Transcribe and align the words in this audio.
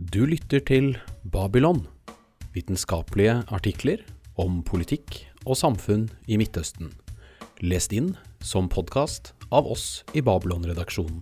Du 0.00 0.24
lytter 0.24 0.62
til 0.64 0.94
Babylon, 1.28 1.82
vitenskapelige 2.54 3.34
artikler 3.52 4.00
om 4.40 4.62
politikk 4.64 5.18
og 5.44 5.58
samfunn 5.60 6.06
i 6.24 6.38
Midtøsten, 6.40 6.88
lest 7.60 7.92
inn 7.92 8.14
som 8.40 8.70
podkast 8.72 9.34
av 9.52 9.68
oss 9.68 10.00
i 10.16 10.24
Babylon-redaksjonen. 10.24 11.20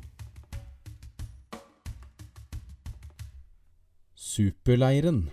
Superleiren 4.14 5.24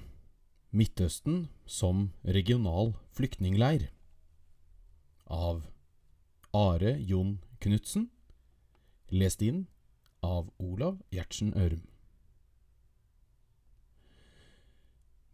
Midtøsten 0.73 1.45
som 1.69 2.09
regional 2.25 2.95
flyktningleir 3.13 3.91
av 5.29 5.67
Are 6.49 6.97
Jon 6.97 7.35
Knutsen, 7.61 8.09
lest 9.13 9.45
inn 9.45 9.67
av 10.25 10.49
Olav 10.57 10.97
Gjertsen 11.13 11.53
Ørum. 11.53 11.85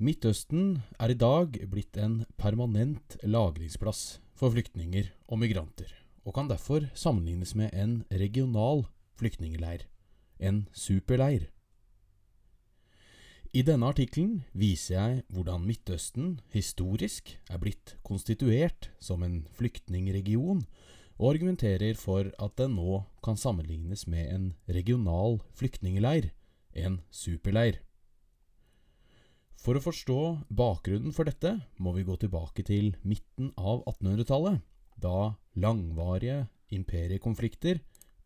Midtøsten 0.02 0.80
er 0.98 1.12
i 1.14 1.18
dag 1.22 1.60
blitt 1.70 1.94
en 2.02 2.24
permanent 2.42 3.20
lagringsplass 3.22 4.16
for 4.34 4.50
flyktninger 4.50 5.12
og 5.30 5.38
migranter, 5.44 5.92
og 6.26 6.34
kan 6.34 6.48
derfor 6.50 6.88
sammenlignes 6.98 7.52
med 7.54 7.70
en 7.78 8.00
regional 8.10 8.88
flyktningleir, 9.22 9.84
en 10.42 10.64
superleir. 10.74 11.52
I 13.54 13.62
denne 13.68 13.92
artikkelen 13.94 14.40
viser 14.58 14.96
jeg 14.96 15.22
hvordan 15.30 15.70
Midtøsten 15.70 16.34
historisk 16.50 17.36
er 17.52 17.62
blitt 17.62 17.94
konstituert 18.02 18.90
som 18.98 19.22
en 19.22 19.44
flyktningregion, 19.54 20.66
og 21.22 21.36
argumenterer 21.36 21.94
for 21.94 22.34
at 22.42 22.58
den 22.58 22.74
nå 22.80 23.04
kan 23.22 23.38
sammenlignes 23.38 24.08
med 24.10 24.34
en 24.34 24.52
regional 24.66 25.44
flyktningleir, 25.54 26.32
en 26.74 27.04
superleir. 27.14 27.84
For 29.62 29.78
å 29.78 29.84
forstå 29.84 30.18
bakgrunnen 30.58 31.14
for 31.14 31.30
dette 31.30 31.54
må 31.78 31.94
vi 31.94 32.06
gå 32.08 32.16
tilbake 32.18 32.64
til 32.66 32.96
midten 33.06 33.52
av 33.62 33.84
1800-tallet, 33.92 34.58
da 34.98 35.36
langvarige 35.54 36.48
imperiekonflikter 36.74 37.82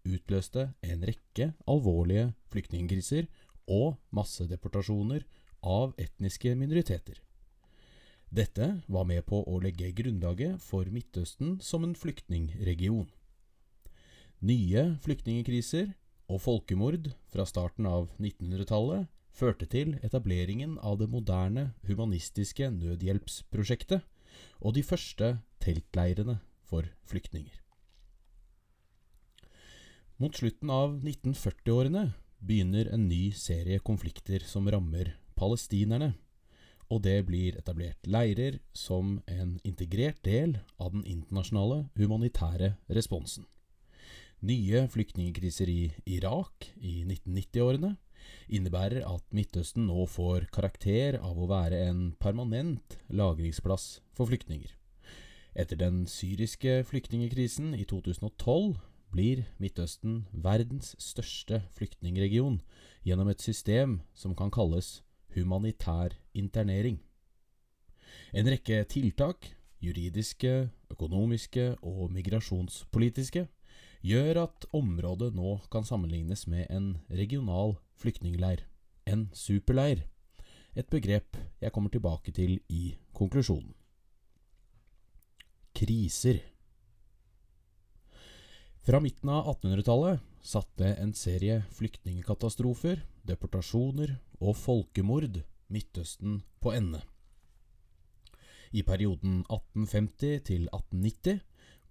utløste 0.08 0.70
en 0.86 1.04
rekke 1.04 1.50
alvorlige 1.68 2.30
flyktningkriser 2.54 3.28
og 3.68 3.98
massedeportasjoner 4.16 5.26
av 5.66 5.96
etniske 6.00 6.54
minoriteter. 6.56 7.20
Dette 8.32 8.70
var 8.88 9.08
med 9.10 9.26
på 9.28 9.42
å 9.44 9.60
legge 9.64 9.92
grunnlaget 9.98 10.64
for 10.64 10.88
Midtøsten 10.92 11.58
som 11.64 11.84
en 11.84 11.98
flyktningregion. 12.00 13.10
Nye 14.46 14.86
flyktningkriser 15.04 15.92
og 16.32 16.42
folkemord 16.48 17.12
fra 17.32 17.46
starten 17.50 17.88
av 17.90 18.08
1900-tallet 18.22 19.12
førte 19.36 19.68
til 19.68 19.98
etableringen 20.06 20.78
av 20.80 21.00
det 21.02 21.10
moderne 21.12 21.70
humanistiske 21.88 22.70
nødhjelpsprosjektet 22.72 24.04
og 24.62 24.76
de 24.78 24.84
første 24.84 25.36
teltleirene 25.64 26.40
for 26.66 26.88
flyktninger. 27.10 27.56
Mot 30.22 30.38
slutten 30.38 30.72
av 30.72 30.94
1940-årene 31.02 32.06
begynner 32.40 32.88
en 32.96 33.10
ny 33.10 33.34
serie 33.36 33.82
konflikter 33.84 34.46
som 34.48 34.70
rammer 34.72 35.12
palestinerne, 35.36 36.14
og 36.88 37.02
det 37.04 37.18
blir 37.28 37.58
etablert 37.60 38.08
leirer 38.08 38.60
som 38.78 39.18
en 39.28 39.58
integrert 39.68 40.22
del 40.24 40.60
av 40.80 40.94
den 40.94 41.04
internasjonale 41.04 41.82
humanitære 41.98 42.76
responsen. 42.96 43.44
Nye 44.46 44.86
flyktningkriser 44.94 45.72
i 45.72 45.82
Irak 46.16 46.70
i 46.78 47.02
1990-årene 47.04 47.96
innebærer 48.48 49.06
at 49.08 49.24
Midtøsten 49.36 49.88
nå 49.90 50.06
får 50.10 50.50
karakter 50.56 51.20
av 51.20 51.38
å 51.38 51.50
være 51.50 51.86
en 51.90 52.02
permanent 52.22 52.98
lagringsplass 53.10 54.00
for 54.16 54.30
flyktninger. 54.30 54.74
Etter 55.56 55.80
den 55.80 56.04
syriske 56.12 56.82
flyktningkrisen 56.90 57.74
i 57.78 57.86
2012 57.88 58.76
blir 59.16 59.46
Midtøsten 59.62 60.26
verdens 60.32 60.96
største 61.00 61.62
flyktningregion 61.78 62.60
gjennom 63.08 63.30
et 63.32 63.44
system 63.44 64.02
som 64.14 64.36
kan 64.36 64.52
kalles 64.52 65.00
humanitær 65.36 66.18
internering. 66.36 67.00
En 68.36 68.48
rekke 68.52 68.84
tiltak, 68.92 69.48
juridiske, 69.84 70.70
økonomiske 70.92 71.76
og 71.84 72.12
migrasjonspolitiske, 72.16 73.46
gjør 74.06 74.44
at 74.46 74.68
området 74.76 75.32
nå 75.36 75.58
kan 75.72 75.88
sammenlignes 75.88 76.46
med 76.52 76.68
en 76.70 76.98
regional 77.10 77.78
flyktningleir, 78.00 78.66
en 79.06 79.30
superleir, 79.34 80.06
et 80.76 80.90
begrep 80.92 81.38
jeg 81.62 81.72
kommer 81.72 81.90
tilbake 81.94 82.34
til 82.36 82.60
i 82.70 82.96
konklusjonen. 83.16 83.74
Kriser 85.76 86.40
Fra 88.86 89.02
midten 89.04 89.32
av 89.32 89.50
1800-tallet 89.56 90.22
satte 90.46 90.92
en 91.02 91.16
serie 91.18 91.64
flyktningkatastrofer, 91.74 93.02
deportasjoner 93.26 94.18
og 94.40 94.56
folkemord 94.60 95.42
Midtøsten 95.74 96.44
på 96.62 96.76
ende. 96.78 97.02
I 98.76 98.84
perioden 98.86 99.42
1850 99.48 100.44
til 100.46 100.68
1890 100.70 101.40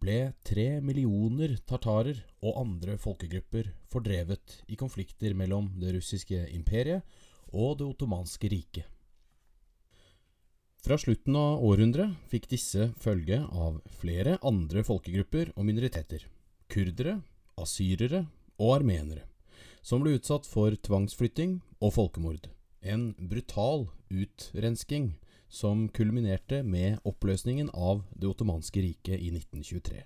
ble 0.04 0.34
tre 0.44 0.80
millioner 0.84 1.56
tartarer 1.64 2.18
og 2.44 2.58
andre 2.60 2.98
folkegrupper 3.00 3.70
fordrevet 3.92 4.58
i 4.68 4.76
konflikter 4.76 5.32
mellom 5.38 5.70
det 5.80 5.94
russiske 5.96 6.42
imperiet 6.52 7.06
og 7.54 7.78
det 7.80 7.88
ottomanske 7.88 8.50
riket. 8.52 8.84
Fra 10.84 10.98
slutten 11.00 11.36
av 11.40 11.62
århundret 11.64 12.12
fikk 12.28 12.50
disse 12.50 12.90
følge 13.00 13.38
av 13.48 13.78
flere 14.02 14.36
andre 14.44 14.82
folkegrupper 14.84 15.54
og 15.54 15.64
minoriteter, 15.64 16.26
kurdere, 16.68 17.22
asyrere 17.56 18.26
og 18.58 18.74
armenere, 18.74 19.24
som 19.80 20.04
ble 20.04 20.18
utsatt 20.18 20.44
for 20.44 20.76
tvangsflytting 20.84 21.62
og 21.80 21.94
folkemord, 21.96 22.50
en 22.84 23.14
brutal 23.16 23.86
utrensking 24.12 25.14
som 25.54 25.86
kulminerte 25.94 26.62
med 26.66 26.98
oppløsningen 27.06 27.70
av 27.74 28.02
det 28.10 28.26
ottomanske 28.26 28.82
riket 28.82 29.20
i 29.20 29.30
1923. 29.30 30.02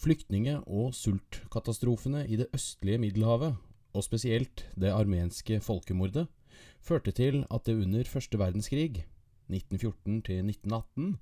Flyktninge- 0.00 0.60
og 0.64 0.94
sultkatastrofene 0.96 2.22
i 2.30 2.38
det 2.40 2.46
østlige 2.56 3.00
Middelhavet, 3.02 3.58
og 3.90 4.06
spesielt 4.06 4.64
det 4.78 4.94
armenske 4.94 5.58
folkemordet, 5.60 6.28
førte 6.80 7.10
til 7.10 7.42
at 7.50 7.66
det 7.66 7.80
under 7.82 8.06
første 8.06 8.38
verdenskrig, 8.38 9.04
1914–1918, 9.50 11.16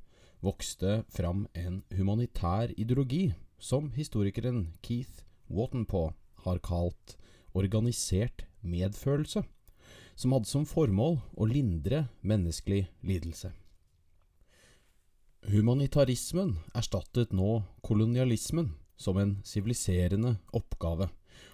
vokste 0.44 1.02
fram 1.08 1.46
en 1.56 1.82
humanitær 1.96 2.74
ideologi 2.76 3.32
som 3.58 3.90
historikeren 3.96 4.74
Keith 4.82 5.24
Watenpaugh 5.50 6.12
har 6.44 6.60
kalt 6.62 7.16
organisert 7.56 8.44
medfølelse 8.62 9.42
som 10.18 10.34
hadde 10.34 10.50
som 10.50 10.66
formål 10.66 11.20
å 11.38 11.46
lindre 11.46 12.08
menneskelig 12.26 12.88
lidelse. 13.06 13.52
Humanitarismen 15.46 16.56
erstattet 16.76 17.30
nå 17.32 17.62
kolonialismen 17.86 18.72
som 18.98 19.20
en 19.22 19.36
siviliserende 19.46 20.34
oppgave, 20.50 21.06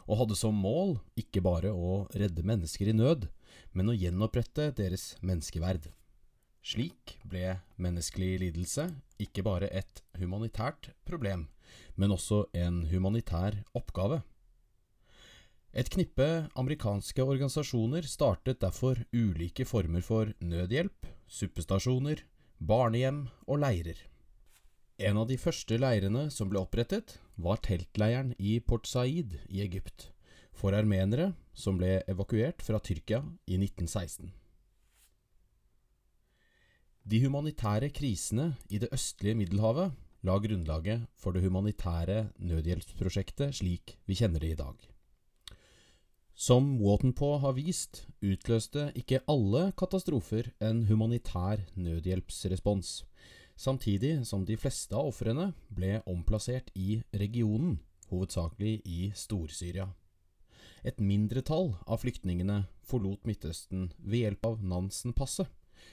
og 0.08 0.22
hadde 0.22 0.38
som 0.41 0.56
mål 0.56 0.97
ikke 1.20 1.42
bare 1.44 1.75
å 1.76 2.06
redde 2.16 2.47
mennesker 2.47 2.88
i 2.88 2.97
nød, 2.97 3.28
men 3.76 3.92
å 3.92 3.97
gjenopprette 3.97 4.70
deres 4.78 5.12
menneskeverd. 5.20 5.91
Slik 6.64 7.19
ble 7.28 7.58
menneskelig 7.76 8.38
lidelse 8.46 8.88
ikke 9.20 9.44
bare 9.44 9.69
et 9.69 10.00
humanitært 10.16 10.94
problem, 11.04 11.50
men 12.00 12.16
også 12.16 12.46
en 12.56 12.86
humanitær 12.88 13.60
oppgave. 13.76 14.22
Et 15.75 15.89
knippe 15.91 16.27
amerikanske 16.55 17.19
organisasjoner 17.19 18.06
startet 18.06 18.61
derfor 18.62 19.00
ulike 19.11 19.65
former 19.67 20.05
for 20.06 20.31
nødhjelp, 20.38 21.09
suppestasjoner, 21.26 22.23
barnehjem 22.62 23.25
og 23.49 23.59
leirer. 23.59 23.99
En 25.03 25.19
av 25.19 25.26
de 25.26 25.35
første 25.35 25.75
leirene 25.75 26.29
som 26.31 26.53
ble 26.53 26.62
opprettet, 26.62 27.17
var 27.35 27.59
teltleiren 27.67 28.31
i 28.38 28.61
Port 28.62 28.87
Said 28.87 29.35
i 29.50 29.65
Egypt, 29.67 30.12
for 30.55 30.79
armenere 30.79 31.32
som 31.59 31.82
ble 31.82 32.05
evakuert 32.06 32.62
fra 32.62 32.79
Tyrkia 32.79 33.25
i 33.50 33.59
1916. 33.59 34.31
De 37.03 37.25
humanitære 37.27 37.91
krisene 37.91 38.53
i 38.70 38.79
det 38.79 38.94
østlige 38.94 39.43
Middelhavet 39.43 39.91
la 40.23 40.38
grunnlaget 40.38 41.11
for 41.19 41.35
det 41.35 41.43
humanitære 41.43 42.29
nødhjelpsprosjektet 42.38 43.59
slik 43.59 43.99
vi 44.06 44.23
kjenner 44.23 44.38
det 44.38 44.55
i 44.55 44.62
dag. 44.62 44.94
Som 46.34 46.81
Watenpaugh 46.82 47.44
har 47.44 47.52
vist, 47.54 48.00
utløste 48.19 48.88
ikke 48.98 49.20
alle 49.31 49.69
katastrofer 49.78 50.48
en 50.58 50.81
humanitær 50.88 51.60
nødhjelpsrespons, 51.78 53.04
samtidig 53.54 54.26
som 54.26 54.42
de 54.42 54.56
fleste 54.58 54.98
av 54.98 55.12
ofrene 55.12 55.52
ble 55.70 56.00
omplassert 56.10 56.72
i 56.75 57.04
regionen, 57.14 57.76
hovedsakelig 58.10 58.81
i 58.82 59.12
Stor-Syria. 59.14 59.86
Et 60.82 60.98
mindretall 60.98 61.76
av 61.86 62.02
flyktningene 62.02 62.64
forlot 62.82 63.22
Midtøsten 63.31 63.92
ved 64.02 64.26
hjelp 64.26 64.50
av 64.50 64.66
Nansen-passet, 64.75 65.46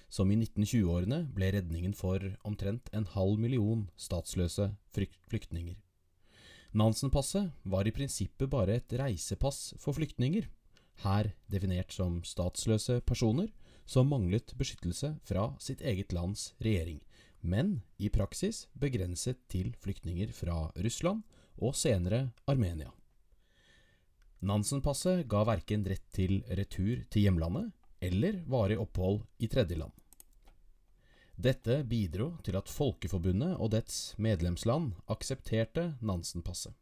som 0.09 0.33
i 0.33 0.39
1920-årene 0.41 1.21
ble 1.37 1.53
redningen 1.53 1.93
for 1.93 2.25
omtrent 2.41 2.89
en 2.97 3.05
halv 3.13 3.37
million 3.37 3.85
statsløse 3.93 4.71
flyktninger. 4.97 5.77
Nansen-passet 6.71 7.51
var 7.63 7.87
i 7.87 7.91
prinsippet 7.91 8.47
bare 8.49 8.77
et 8.79 8.93
reisepass 8.95 9.73
for 9.79 9.97
flyktninger, 9.97 10.45
her 11.03 11.31
definert 11.51 11.91
som 11.91 12.21
statsløse 12.23 13.01
personer 13.03 13.49
som 13.89 14.07
manglet 14.07 14.53
beskyttelse 14.55 15.17
fra 15.27 15.49
sitt 15.59 15.81
eget 15.83 16.13
lands 16.15 16.53
regjering, 16.63 17.01
men 17.41 17.81
i 17.99 18.07
praksis 18.13 18.67
begrenset 18.79 19.41
til 19.51 19.73
flyktninger 19.83 20.31
fra 20.31 20.69
Russland 20.79 21.25
og 21.59 21.75
senere 21.75 22.29
Armenia. 22.47 22.93
Nansen-passet 24.41 25.27
ga 25.29 25.43
verken 25.45 25.83
rett 25.85 26.07
til 26.15 26.39
retur 26.47 27.03
til 27.11 27.27
hjemlandet 27.27 27.73
eller 28.01 28.39
varig 28.47 28.79
opphold 28.79 29.25
i 29.43 29.51
tredjeland. 29.51 29.91
Dette 31.41 31.79
bidro 31.89 32.35
til 32.45 32.53
at 32.59 32.69
Folkeforbundet 32.69 33.55
og 33.57 33.71
dets 33.73 34.13
medlemsland 34.21 34.91
aksepterte 35.09 35.95
Nansen-passet, 36.05 36.73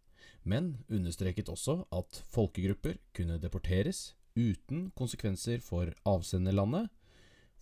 men 0.44 0.74
understreket 0.90 1.48
også 1.54 1.86
at 1.96 2.24
folkegrupper 2.34 2.98
kunne 3.16 3.38
deporteres 3.40 4.18
uten 4.36 4.90
konsekvenser 5.00 5.64
for 5.64 5.94
avsenderlandet 6.04 6.90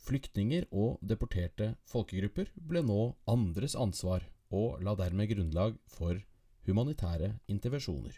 Flyktninger 0.07 0.65
og 0.71 0.97
deporterte 1.05 1.73
folkegrupper 1.89 2.49
ble 2.69 2.83
nå 2.85 3.01
andres 3.29 3.75
ansvar, 3.75 4.23
og 4.53 4.79
la 4.85 4.94
dermed 4.95 5.29
grunnlag 5.31 5.75
for 5.91 6.21
humanitære 6.67 7.33
intervensjoner. 7.51 8.13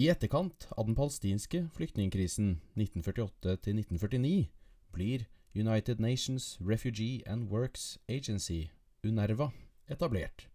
I 0.00 0.08
etterkant 0.12 0.68
av 0.76 0.86
den 0.86 0.96
palestinske 0.96 1.66
flyktningkrisen 1.74 2.54
1948-1949 2.78 4.46
blir 4.94 5.26
United 5.54 5.98
Nations 5.98 6.58
Refugee 6.60 7.22
and 7.26 7.50
Works 7.50 7.98
Agency, 8.08 8.70
UNERVA, 9.02 9.50
etablert, 9.90 10.46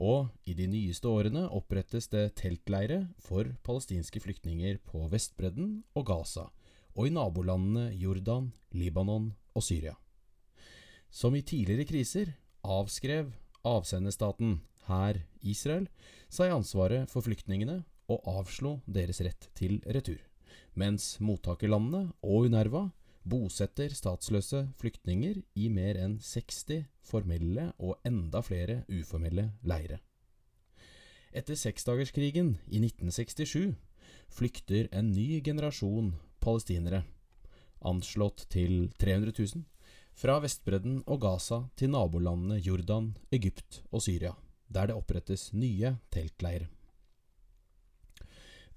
og 0.00 0.30
i 0.48 0.54
de 0.56 0.64
nyeste 0.70 1.08
årene 1.08 1.42
opprettes 1.52 2.08
det 2.08 2.30
teltleire 2.40 3.02
for 3.20 3.50
palestinske 3.66 4.22
flyktninger 4.24 4.78
på 4.86 5.04
Vestbredden 5.12 5.82
og 5.94 6.06
Gaza, 6.08 6.46
og 6.96 7.06
i 7.06 7.12
nabolandene 7.12 7.90
Jordan, 8.00 8.52
Libanon 8.72 9.34
og 9.54 9.62
Syria. 9.66 9.96
Som 11.10 11.36
i 11.36 11.42
tidligere 11.42 11.84
kriser 11.84 12.32
avskrev 12.64 13.32
avsenderstaten, 13.66 14.60
her 14.88 15.20
Israel, 15.44 15.84
seg 16.32 16.54
ansvaret 16.54 17.10
for 17.10 17.22
flyktningene 17.22 17.82
og 18.10 18.24
avslo 18.26 18.78
deres 18.88 19.20
rett 19.22 19.50
til 19.58 19.78
retur, 19.84 20.18
mens 20.74 21.18
mottakerlandene 21.20 22.08
og 22.24 22.48
UNERVA 22.48 22.88
bosetter 23.28 23.92
statsløse 23.94 24.62
flyktninger 24.80 25.42
i 25.54 25.68
mer 25.72 25.98
enn 26.00 26.18
60 26.24 26.86
formelle 27.04 27.70
og 27.78 27.98
enda 28.06 28.40
flere 28.44 28.82
uformelle 28.88 29.50
leire. 29.62 30.00
Etter 31.30 31.54
seksdagerskrigen 31.54 32.56
i 32.66 32.80
1967 32.82 33.76
flykter 34.34 34.88
en 34.96 35.12
ny 35.12 35.42
generasjon 35.44 36.14
palestinere, 36.42 37.04
anslått 37.86 38.46
til 38.50 38.90
300 38.98 39.36
000, 39.36 39.64
fra 40.20 40.40
Vestbredden 40.42 41.00
og 41.06 41.22
Gaza 41.22 41.62
til 41.78 41.92
nabolandene 41.94 42.58
Jordan, 42.60 43.14
Egypt 43.32 43.82
og 43.90 44.02
Syria, 44.04 44.34
der 44.68 44.90
det 44.90 44.96
opprettes 44.96 45.52
nye 45.52 45.96
teltleirer. 46.12 46.68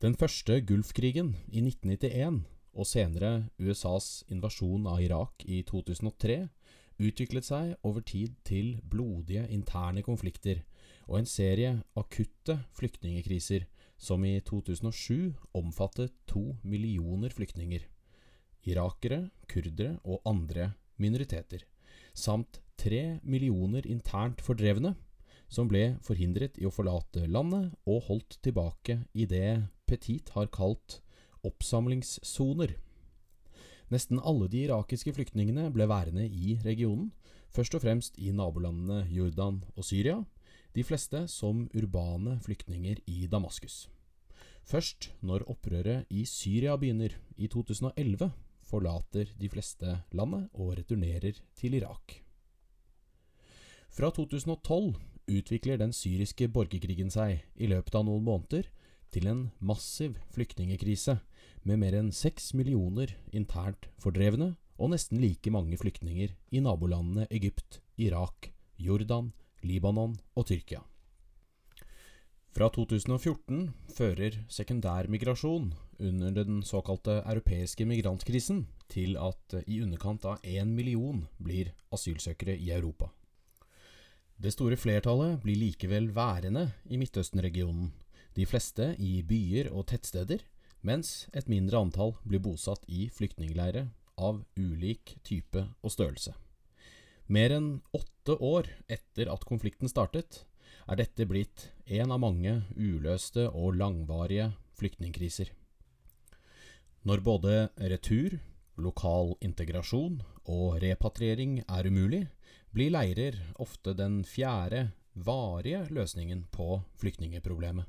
Den 0.03 0.15
første 0.19 0.59
Gulfkrigen 0.61 1.33
i 1.47 1.63
1991 1.63 2.43
og 2.73 2.87
senere 2.89 3.49
USAs 3.61 4.23
invasjon 4.33 4.87
av 4.89 5.01
Irak 5.03 5.45
i 5.45 5.61
2003 5.67 6.39
utviklet 7.03 7.45
seg 7.47 7.73
over 7.85 8.03
tid 8.05 8.35
til 8.47 8.77
blodige 8.89 9.45
interne 9.53 10.03
konflikter 10.05 10.63
og 11.07 11.19
en 11.19 11.29
serie 11.29 11.75
akutte 11.99 12.57
flyktningekriser 12.77 13.67
som 14.03 14.23
i 14.27 14.35
2007 14.43 15.33
omfattet 15.55 16.13
to 16.27 16.57
millioner 16.63 17.31
flyktninger, 17.33 17.85
irakere, 18.67 19.29
kurdere 19.47 19.97
og 20.03 20.23
andre 20.27 20.73
minoriteter, 20.99 21.63
samt 22.13 22.59
tre 22.79 23.19
millioner 23.23 23.87
internt 23.87 24.41
fordrevne, 24.43 24.95
som 25.47 25.69
ble 25.69 25.97
forhindret 26.03 26.57
i 26.57 26.65
å 26.65 26.73
forlate 26.73 27.27
landet 27.29 27.73
og 27.85 28.07
holdt 28.07 28.39
tilbake 28.43 29.03
i 29.13 29.27
det 29.29 29.61
Petit 29.85 30.31
har 30.33 30.47
kalt 30.49 31.02
oppsamlingssoner. 31.43 32.75
Nesten 33.93 34.21
alle 34.23 34.47
de 34.49 34.63
irakiske 34.65 35.13
flyktningene 35.13 35.69
ble 35.73 35.87
værende 35.89 36.25
i 36.25 36.57
regionen, 36.63 37.11
først 37.53 37.75
og 37.77 37.83
fremst 37.83 38.17
i 38.17 38.31
nabolandene 38.33 39.03
Jordan 39.11 39.61
og 39.75 39.85
Syria, 39.85 40.23
de 40.73 40.83
fleste 40.83 41.27
som 41.29 41.67
urbane 41.77 42.39
flyktninger 42.41 43.03
i 43.05 43.27
Damaskus. 43.29 43.87
Først 44.63 45.11
når 45.21 45.45
opprøret 45.51 46.07
i 46.09 46.23
Syria 46.25 46.75
begynner 46.79 47.13
i 47.37 47.47
2011, 47.51 48.31
forlater 48.63 49.33
de 49.37 49.49
fleste 49.51 49.99
landet 50.15 50.47
og 50.53 50.77
returnerer 50.79 51.37
til 51.59 51.75
Irak. 51.77 52.23
Fra 53.93 54.09
2012 54.09 54.95
utvikler 55.29 55.77
den 55.77 55.93
syriske 55.93 56.47
borgerkrigen 56.49 57.11
seg 57.13 57.43
i 57.55 57.69
løpet 57.69 57.95
av 57.99 58.07
noen 58.07 58.23
måneder 58.25 58.71
til 59.13 59.27
en 59.29 59.43
massiv 59.61 60.17
flyktningekrise, 60.33 61.19
med 61.63 61.79
mer 61.79 61.95
enn 61.97 62.11
seks 62.15 62.51
millioner 62.57 63.15
internt 63.31 63.87
fordrevne 64.01 64.53
og 64.77 64.91
nesten 64.93 65.21
like 65.21 65.51
mange 65.53 65.77
flyktninger 65.79 66.33
i 66.51 66.61
nabolandene 66.63 67.27
Egypt, 67.31 67.79
Irak, 67.97 68.51
Jordan, 68.77 69.31
Libanon 69.63 70.17
og 70.35 70.47
Tyrkia. 70.49 70.81
Fra 72.53 72.67
2014 72.69 73.71
fører 73.89 74.35
sekundærmigrasjon 74.51 75.71
under 76.03 76.43
den 76.45 76.61
såkalte 76.61 77.21
europeiske 77.23 77.85
migrantkrisen 77.89 78.67
til 78.93 79.17
at 79.17 79.55
i 79.65 79.79
underkant 79.81 80.25
av 80.29 80.43
én 80.45 80.69
million 80.75 81.23
blir 81.41 81.71
asylsøkere 81.95 82.53
i 82.53 82.69
Europa. 82.75 83.09
Det 84.37 84.53
store 84.53 84.77
flertallet 84.77 85.39
blir 85.41 85.57
likevel 85.57 86.11
værende 86.13 86.67
i 86.85 86.97
Midtøsten-regionen, 87.01 87.89
de 88.35 88.45
fleste 88.45 88.91
i 88.99 89.21
byer 89.25 89.71
og 89.71 89.87
tettsteder, 89.89 90.41
mens 90.83 91.27
et 91.33 91.49
mindre 91.51 91.79
antall 91.79 92.13
blir 92.27 92.43
bosatt 92.43 92.83
i 92.91 93.07
flyktningleirer 93.11 93.89
av 94.19 94.43
ulik 94.59 95.17
type 95.23 95.65
og 95.81 95.93
størrelse. 95.93 96.35
Mer 97.31 97.55
enn 97.55 97.69
åtte 97.95 98.35
år 98.43 98.67
etter 98.91 99.31
at 99.31 99.45
konflikten 99.47 99.89
startet, 99.89 100.43
er 100.83 100.99
dette 100.99 101.25
blitt 101.29 101.69
en 101.87 102.11
av 102.11 102.19
mange 102.19 102.57
uløste 102.75 103.47
og 103.49 103.77
langvarige 103.79 104.51
flyktningkriser. 104.77 105.53
Når 107.07 107.23
både 107.23 107.55
retur, 107.91 108.37
lokal 108.79 109.33
integrasjon 109.43 110.21
og 110.49 110.79
repatriering 110.83 111.61
er 111.63 111.87
umulig, 111.87 112.25
blir 112.73 112.91
leirer 112.91 113.37
ofte 113.61 113.93
den 113.95 114.23
fjerde, 114.27 114.89
varige 115.13 115.85
løsningen 115.93 116.47
på 116.51 116.81
flyktningeproblemet. 116.97 117.85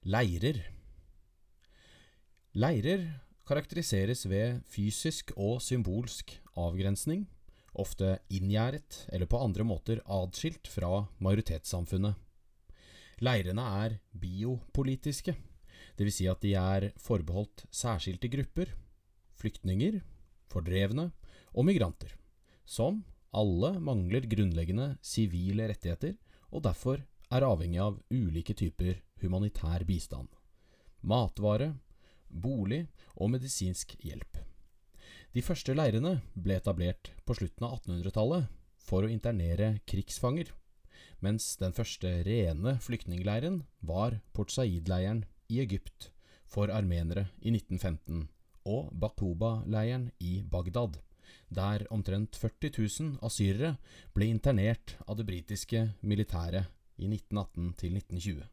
Leirer 0.00 0.56
Leirer 2.56 3.02
karakteriseres 3.44 4.22
ved 4.24 4.62
fysisk 4.64 5.34
og 5.36 5.58
symbolsk 5.60 6.32
avgrensning, 6.56 7.26
ofte 7.76 8.14
inngjerdet 8.32 9.02
eller 9.12 9.28
på 9.28 9.42
andre 9.44 9.66
måter 9.68 10.00
adskilt 10.08 10.70
fra 10.72 11.04
majoritetssamfunnet. 11.20 12.16
Leirene 13.20 13.66
er 13.84 13.98
biopolitiske, 14.16 15.36
dvs. 16.00 16.16
Si 16.16 16.30
at 16.32 16.40
de 16.40 16.54
er 16.56 16.88
forbeholdt 16.96 17.66
særskilte 17.68 18.32
grupper, 18.32 18.72
flyktninger, 19.36 20.00
fordrevne 20.48 21.10
og 21.52 21.68
migranter, 21.68 22.16
som 22.64 23.04
alle 23.36 23.76
mangler 23.76 24.24
grunnleggende 24.24 24.94
sivile 25.04 25.68
rettigheter 25.68 26.16
og 26.48 26.64
derfor 26.64 27.04
er 27.30 27.46
avhengig 27.46 27.80
av 27.82 27.98
ulike 28.10 28.54
typer 28.58 29.00
humanitær 29.22 29.84
bistand, 29.86 30.28
matvare, 31.00 31.74
bolig 32.28 32.84
og 33.16 33.30
medisinsk 33.34 33.96
hjelp. 34.02 34.40
De 35.30 35.42
første 35.46 35.74
leirene 35.76 36.16
ble 36.34 36.56
etablert 36.58 37.12
på 37.26 37.36
slutten 37.38 37.66
av 37.66 37.76
1800-tallet 37.78 38.48
for 38.82 39.06
å 39.06 39.12
internere 39.12 39.76
krigsfanger, 39.86 40.50
mens 41.22 41.52
den 41.60 41.74
første 41.76 42.10
rene 42.26 42.78
flyktningleiren 42.82 43.60
var 43.86 44.18
Port 44.34 44.50
Said-leiren 44.50 45.22
i 45.52 45.60
Egypt 45.62 46.10
for 46.50 46.72
armenere 46.74 47.28
i 47.38 47.52
1915 47.54 48.26
og 48.70 48.90
Bakuba-leiren 49.02 50.10
i 50.18 50.40
Bagdad, 50.42 50.98
der 51.48 51.86
omtrent 51.94 52.34
40 52.38 52.74
000 52.74 53.14
asyrere 53.26 53.76
ble 54.16 54.32
internert 54.32 54.96
av 55.06 55.18
det 55.20 55.28
britiske 55.30 55.86
militæret 56.02 56.66
i 57.00 57.08
1918 57.08 57.72
til 57.80 57.96
1920. 57.96 58.48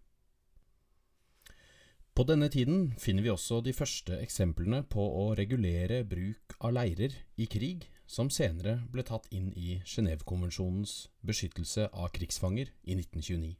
På 2.17 2.23
denne 2.25 2.47
tiden 2.49 2.95
finner 2.97 3.21
vi 3.21 3.29
også 3.29 3.59
de 3.61 3.75
første 3.77 4.15
eksemplene 4.23 4.79
på 4.89 5.03
å 5.19 5.25
regulere 5.37 5.99
bruk 6.01 6.55
av 6.65 6.73
leirer 6.73 7.13
i 7.37 7.45
krig, 7.45 7.85
som 8.09 8.31
senere 8.33 8.79
ble 8.89 9.03
tatt 9.05 9.27
inn 9.35 9.51
i 9.53 9.75
Genévekonvensjonens 9.85 10.95
beskyttelse 11.27 11.89
av 11.91 12.09
krigsfanger 12.15 12.71
i 12.87 12.95
1929. 12.97 13.51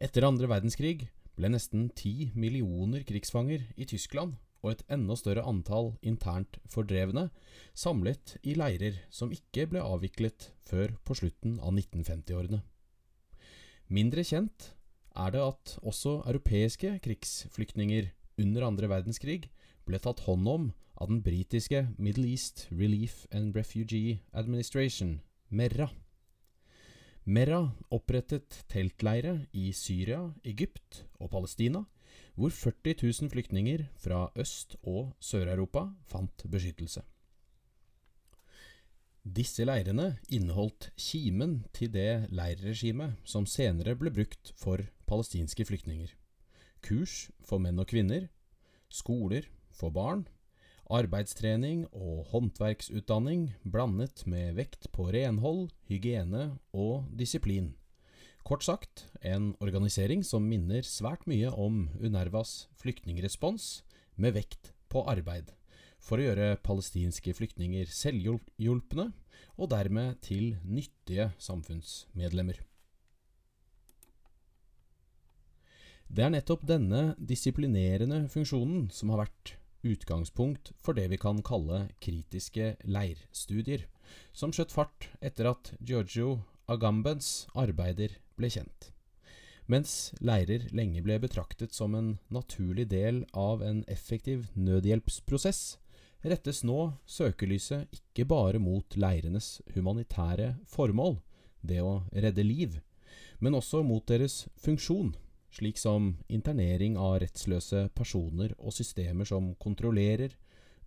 Etter 0.00 0.24
andre 0.24 0.48
verdenskrig 0.48 1.10
ble 1.36 1.52
nesten 1.52 1.90
ti 1.92 2.30
millioner 2.32 3.04
krigsfanger 3.04 3.68
i 3.76 3.90
Tyskland 3.90 4.38
og 4.62 4.72
et 4.72 4.84
enda 4.96 5.18
større 5.18 5.44
antall 5.44 5.92
internt 6.00 6.56
fordrevne 6.72 7.28
samlet 7.74 8.38
i 8.46 8.56
leirer 8.56 9.02
som 9.12 9.34
ikke 9.34 9.68
ble 9.74 9.84
avviklet 9.84 10.52
før 10.68 10.96
på 11.04 11.18
slutten 11.18 11.58
av 11.60 11.74
1950-årene. 11.74 12.62
Mindre 13.92 14.22
kjent 14.24 14.70
er 15.20 15.34
det 15.34 15.40
at 15.44 15.72
også 15.84 16.22
europeiske 16.24 16.94
krigsflyktninger 17.04 18.06
under 18.40 18.64
andre 18.64 18.88
verdenskrig 18.88 19.50
ble 19.84 19.98
tatt 20.00 20.22
hånd 20.24 20.48
om 20.48 20.64
av 20.96 21.10
den 21.10 21.20
britiske 21.20 21.82
Middle 21.98 22.30
East 22.30 22.64
Relief 22.72 23.26
and 23.36 23.52
Refugee 23.58 24.22
Administration, 24.32 25.18
MERRA. 25.50 25.90
MERRA 27.28 27.60
opprettet 27.92 28.62
teltleire 28.72 29.42
i 29.52 29.68
Syria, 29.76 30.22
Egypt 30.40 31.02
og 31.20 31.28
Palestina, 31.36 31.84
hvor 32.32 32.48
40 32.48 32.96
000 33.02 33.28
flyktninger 33.34 33.90
fra 34.00 34.30
Øst- 34.40 34.78
og 34.82 35.12
Sør-Europa 35.20 35.90
fant 36.08 36.46
beskyttelse. 36.48 37.04
Disse 39.22 39.62
leirene 39.62 40.16
inneholdt 40.34 40.88
kimen 40.98 41.60
til 41.70 41.92
det 41.94 42.26
leirregimet 42.34 43.20
som 43.22 43.44
senere 43.46 43.94
ble 43.94 44.10
brukt 44.10 44.50
for 44.58 44.82
palestinske 45.06 45.62
flyktninger. 45.68 46.10
Kurs 46.82 47.30
for 47.38 47.62
menn 47.62 47.78
og 47.78 47.86
kvinner, 47.86 48.26
skoler 48.90 49.46
for 49.70 49.94
barn, 49.94 50.26
arbeidstrening 50.90 51.86
og 51.94 52.26
håndverksutdanning 52.32 53.52
blandet 53.62 54.26
med 54.26 54.58
vekt 54.58 54.90
på 54.90 55.06
renhold, 55.14 55.70
hygiene 55.86 56.58
og 56.74 57.06
disiplin. 57.14 57.76
Kort 58.42 58.66
sagt 58.66 59.06
en 59.22 59.52
organisering 59.62 60.26
som 60.26 60.50
minner 60.50 60.82
svært 60.82 61.28
mye 61.30 61.54
om 61.54 61.92
UNERVAs 62.02 62.66
flyktningrespons, 62.82 63.84
med 64.18 64.34
vekt 64.34 64.74
på 64.90 65.06
arbeid 65.06 65.54
for 66.02 66.18
å 66.18 66.26
gjøre 66.26 66.58
palestinske 66.66 67.34
flyktninger 67.38 67.88
selvhjulpne 67.90 69.08
og 69.56 69.70
dermed 69.72 70.18
til 70.24 70.56
nyttige 70.66 71.30
samfunnsmedlemmer. 71.42 72.58
Det 76.12 76.26
er 76.26 76.32
nettopp 76.34 76.66
denne 76.68 77.14
disiplinerende 77.16 78.26
funksjonen 78.32 78.90
som 78.92 79.14
har 79.14 79.22
vært 79.24 79.54
utgangspunkt 79.82 80.74
for 80.82 80.98
det 80.98 81.08
vi 81.10 81.18
kan 81.20 81.40
kalle 81.46 81.86
kritiske 82.04 82.74
leirstudier, 82.84 83.86
som 84.36 84.52
skjøt 84.52 84.74
fart 84.74 85.08
etter 85.24 85.48
at 85.54 85.72
Giorgio 85.80 86.42
Agambens 86.70 87.46
arbeider 87.58 88.18
ble 88.36 88.50
kjent. 88.52 88.90
Mens 89.70 90.12
leirer 90.20 90.66
lenge 90.74 91.00
ble 91.04 91.16
betraktet 91.22 91.72
som 91.72 91.94
en 91.96 92.16
naturlig 92.34 92.88
del 92.90 93.22
av 93.32 93.62
en 93.64 93.80
effektiv 93.88 94.50
nødhjelpsprosess, 94.58 95.78
rettes 96.22 96.62
nå 96.66 96.92
søkelyset 97.08 97.90
ikke 97.96 98.26
bare 98.30 98.60
mot 98.62 98.96
leirenes 98.96 99.60
humanitære 99.74 100.54
formål, 100.70 101.18
det 101.62 101.80
å 101.82 102.02
redde 102.12 102.44
liv, 102.46 102.78
men 103.42 103.58
også 103.58 103.82
mot 103.86 104.06
deres 104.06 104.46
funksjon, 104.62 105.12
slik 105.52 105.78
som 105.78 106.14
internering 106.32 106.96
av 106.96 107.18
rettsløse 107.22 107.88
personer 107.96 108.54
og 108.58 108.74
systemer 108.76 109.28
som 109.28 109.52
kontrollerer, 109.62 110.36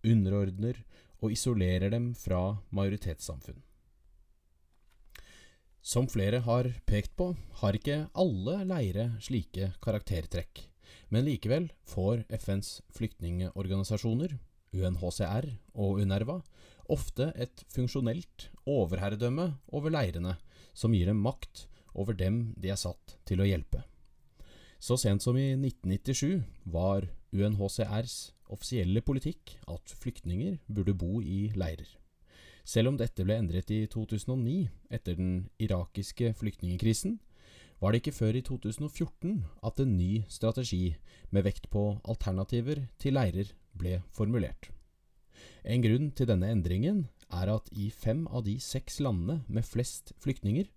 underordner 0.06 0.82
og 1.22 1.34
isolerer 1.36 1.92
dem 1.94 2.14
fra 2.18 2.58
majoritetssamfunn. 2.76 3.62
Som 5.86 6.08
flere 6.10 6.40
har 6.48 6.72
pekt 6.90 7.14
på, 7.20 7.30
har 7.62 7.78
ikke 7.78 8.08
alle 8.18 8.56
leire 8.66 9.12
slike 9.22 9.70
karaktertrekk, 9.86 10.64
men 11.14 11.28
likevel 11.28 11.70
får 11.86 12.24
FNs 12.34 12.80
flyktningorganisasjoner, 12.98 14.34
UNHCR 14.76 15.48
og 15.74 16.02
UNRWA 16.04 16.42
ofte 16.92 17.32
et 17.40 17.64
funksjonelt 17.74 18.50
overherredømme 18.70 19.50
over 19.74 19.94
leirene, 19.94 20.36
som 20.76 20.94
gir 20.94 21.10
dem 21.10 21.24
makt 21.24 21.66
over 21.96 22.18
dem 22.18 22.54
de 22.60 22.72
er 22.74 22.80
satt 22.80 23.18
til 23.26 23.42
å 23.42 23.48
hjelpe. 23.48 23.84
Så 24.80 24.98
sent 25.00 25.24
som 25.24 25.38
i 25.40 25.54
1997 25.56 26.44
var 26.70 27.08
UNHCRs 27.34 28.18
offisielle 28.54 29.02
politikk 29.02 29.56
at 29.72 29.94
flyktninger 30.02 30.60
burde 30.68 30.94
bo 30.94 31.22
i 31.24 31.50
leirer. 31.58 31.88
Selv 32.66 32.92
om 32.92 32.98
dette 32.98 33.24
ble 33.26 33.38
endret 33.38 33.70
i 33.74 33.86
2009 33.90 34.68
etter 34.94 35.18
den 35.18 35.48
irakiske 35.62 36.34
flyktningkrisen, 36.38 37.20
var 37.82 37.92
det 37.92 38.02
ikke 38.02 38.16
før 38.16 38.38
i 38.40 38.44
2014 38.46 39.36
at 39.68 39.82
en 39.84 39.98
ny 39.98 40.24
strategi 40.32 40.96
med 41.32 41.46
vekt 41.48 41.68
på 41.74 41.84
alternativer 42.08 42.86
til 43.02 43.18
leirer 43.18 43.52
ble 43.76 44.00
formulert. 44.16 44.72
En 45.66 45.84
grunn 45.84 46.12
til 46.16 46.30
denne 46.30 46.52
endringen 46.54 47.06
er 47.34 47.52
at 47.56 47.70
i 47.74 47.90
fem 47.92 48.26
av 48.28 48.46
de 48.46 48.56
seks 48.62 49.02
landene 49.04 49.42
med 49.48 49.68
flest 49.68 50.14
flyktninger 50.24 50.70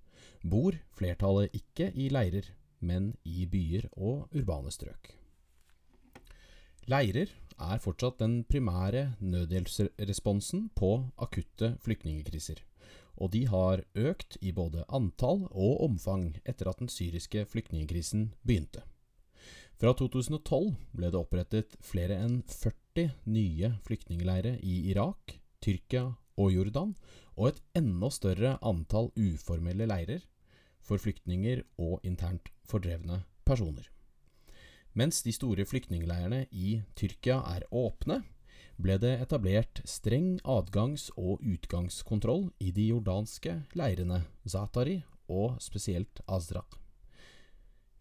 bor 0.42 0.76
flertallet 0.98 1.54
ikke 1.54 1.90
i 1.94 2.08
leirer, 2.12 2.46
men 2.80 3.12
i 3.26 3.46
byer 3.50 3.88
og 3.96 4.28
urbane 4.34 4.70
strøk. 4.74 5.12
Leirer 6.88 7.30
er 7.58 7.82
fortsatt 7.82 8.20
den 8.22 8.40
primære 8.48 9.18
nødhjelpsresponsen 9.20 10.68
på 10.78 10.92
akutte 11.18 11.74
flyktningkriser, 11.84 12.62
og 13.18 13.32
de 13.34 13.44
har 13.50 13.82
økt 13.98 14.38
i 14.40 14.52
både 14.54 14.84
antall 14.88 15.44
og 15.50 15.82
omfang 15.84 16.30
etter 16.44 16.70
at 16.70 16.80
den 16.82 16.90
syriske 16.92 17.44
flyktningkrisen 17.50 18.30
begynte. 18.46 18.84
Fra 19.78 19.92
2012 19.94 20.72
ble 20.98 21.10
det 21.12 21.18
opprettet 21.18 21.76
flere 21.84 22.16
enn 22.18 22.40
40 22.50 23.12
nye 23.30 23.74
flyktningleirer 23.86 24.58
i 24.66 24.80
Irak, 24.90 25.36
Tyrkia 25.62 26.08
og 26.38 26.50
Jordan, 26.54 26.96
og 27.38 27.52
et 27.52 27.60
enda 27.78 28.10
større 28.10 28.56
antall 28.66 29.12
uformelle 29.14 29.86
leirer 29.86 30.24
for 30.82 30.98
flyktninger 30.98 31.62
og 31.78 32.02
internt 32.06 32.50
fordrevne 32.66 33.22
personer. 33.46 33.86
Mens 34.98 35.22
de 35.22 35.34
store 35.34 35.66
flyktningleirene 35.68 36.46
i 36.50 36.80
Tyrkia 36.98 37.38
er 37.54 37.66
åpne, 37.70 38.22
ble 38.78 38.96
det 39.02 39.16
etablert 39.22 39.80
streng 39.88 40.36
adgangs- 40.46 41.10
og 41.18 41.42
utgangskontroll 41.42 42.48
i 42.62 42.70
de 42.74 42.88
jordanske 42.92 43.54
leirene 43.78 44.22
Zatari 44.46 45.00
og 45.28 45.58
spesielt 45.62 46.22
Azraq. 46.26 46.78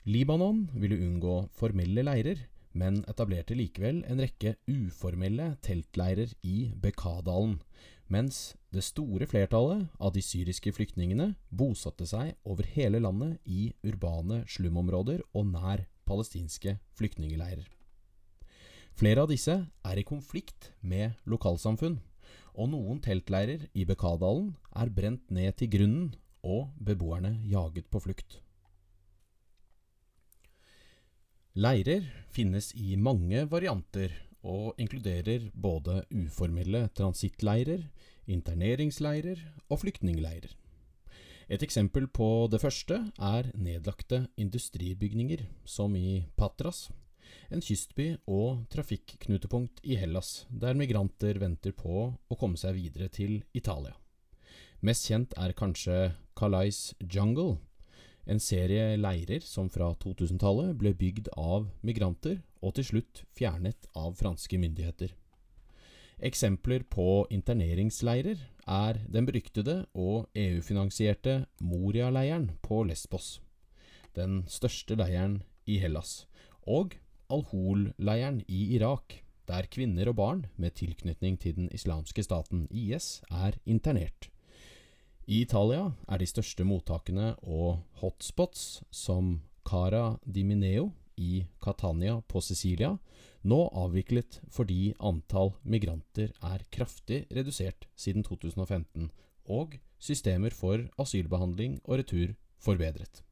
Libanon 0.07 0.67
ville 0.77 0.99
unngå 1.03 1.49
formelle 1.57 2.05
leirer, 2.05 2.45
men 2.77 3.01
etablerte 3.09 3.57
likevel 3.57 4.03
en 4.07 4.21
rekke 4.21 4.53
uformelle 4.69 5.55
teltleirer 5.65 6.31
i 6.45 6.69
Bekadalen, 6.79 7.57
mens 8.07 8.55
det 8.71 8.85
store 8.85 9.27
flertallet 9.27 9.87
av 9.99 10.13
de 10.15 10.23
syriske 10.23 10.71
flyktningene 10.77 11.33
bosatte 11.49 12.07
seg 12.07 12.37
over 12.47 12.69
hele 12.77 13.01
landet 13.03 13.41
i 13.43 13.73
urbane 13.83 14.43
slumområder 14.47 15.25
og 15.33 15.49
nær 15.49 15.87
palestinske 16.07 16.77
flyktningleirer. 16.95 17.67
Flere 18.97 19.21
av 19.21 19.29
disse 19.29 19.53
er 19.85 19.99
i 20.01 20.05
konflikt 20.07 20.71
med 20.81 21.19
lokalsamfunn, 21.29 21.99
og 22.57 22.71
noen 22.71 22.97
teltleirer 23.05 23.67
i 23.77 23.85
Bekadalen 23.85 24.55
er 24.73 24.89
brent 24.89 25.29
ned 25.29 25.53
til 25.59 25.69
grunnen 25.75 26.07
og 26.41 26.71
beboerne 26.81 27.35
jaget 27.45 27.85
på 27.93 28.01
flukt. 28.01 28.39
Leirer 31.57 32.09
finnes 32.33 32.71
i 32.73 32.97
mange 32.97 33.45
varianter 33.51 34.13
og 34.41 34.77
inkluderer 34.81 35.49
både 35.53 36.03
uformelle 36.13 36.87
transittleirer, 36.97 37.85
interneringsleirer 38.25 39.41
og 39.69 39.81
flyktningleirer. 39.85 40.53
Et 41.47 41.63
eksempel 41.63 42.09
på 42.09 42.47
det 42.51 42.59
første 42.65 42.97
er 43.21 43.53
nedlagte 43.53 44.25
industribygninger, 44.37 45.45
som 45.65 45.93
i 45.95 46.25
Patras, 46.35 46.87
en 47.49 47.63
kystby 47.63 48.09
og 48.27 48.65
trafikknutepunkt 48.73 49.79
i 49.83 49.97
Hellas, 49.99 50.45
der 50.49 50.77
migranter 50.77 51.39
venter 51.41 51.75
på 51.75 52.09
å 52.13 52.39
komme 52.39 52.59
seg 52.59 52.75
videre 52.79 53.09
til 53.13 53.41
Italia. 53.53 53.95
Mest 54.85 55.07
kjent 55.09 55.33
er 55.41 55.55
kanskje 55.57 56.11
Calais 56.37 56.93
Jungle, 57.01 57.57
en 58.27 58.41
serie 58.43 58.97
leirer 58.99 59.41
som 59.45 59.69
fra 59.71 59.93
2000-tallet 60.03 60.75
ble 60.77 60.91
bygd 60.99 61.31
av 61.39 61.69
migranter 61.87 62.41
og 62.61 62.75
til 62.77 62.89
slutt 62.91 63.23
fjernet 63.37 63.87
av 63.95 64.17
franske 64.19 64.59
myndigheter. 64.59 65.13
Eksempler 66.17 66.83
på 66.89 67.27
interneringsleirer 67.33 68.39
er 68.67 69.01
den 69.07 69.27
beryktede 69.29 69.83
og 69.93 70.27
EU-finansierte 70.35 71.43
Moria-leiren 71.61 72.49
på 72.65 72.81
Lesbos, 72.89 73.37
den 74.17 74.41
største 74.49 74.97
leiren 74.97 75.43
i 75.69 75.77
Hellas, 75.77 76.25
og 76.65 76.97
Al-Hol-leiren 77.29 78.41
i 78.47 78.75
Irak, 78.77 79.21
der 79.47 79.67
kvinner 79.71 80.09
og 80.11 80.17
barn 80.19 80.45
med 80.55 80.75
tilknytning 80.79 81.37
til 81.39 81.55
den 81.57 81.69
islamske 81.75 82.23
staten 82.23 82.67
IS 82.71 83.21
er 83.31 83.57
internert. 83.65 84.29
I 85.27 85.41
Italia 85.43 85.91
er 86.07 86.21
de 86.21 86.27
største 86.29 86.63
mottakene 86.63 87.33
og 87.43 87.83
hotspots, 87.99 88.81
som 88.91 89.41
Cara 89.67 90.17
di 90.23 90.45
Mineo 90.47 90.93
i 91.17 91.43
Catania 91.59 92.21
på 92.21 92.39
Sicilia, 92.39 92.93
nå 93.43 93.59
avviklet 93.75 94.39
fordi 94.51 94.93
antall 94.99 95.53
migranter 95.63 96.31
er 96.43 96.63
kraftig 96.71 97.25
redusert 97.33 97.89
siden 97.99 98.23
2015, 98.23 99.11
og 99.51 99.75
systemer 99.99 100.55
for 100.55 100.87
asylbehandling 100.99 101.79
og 101.83 101.99
retur 102.03 102.35
forbedret. 102.63 103.26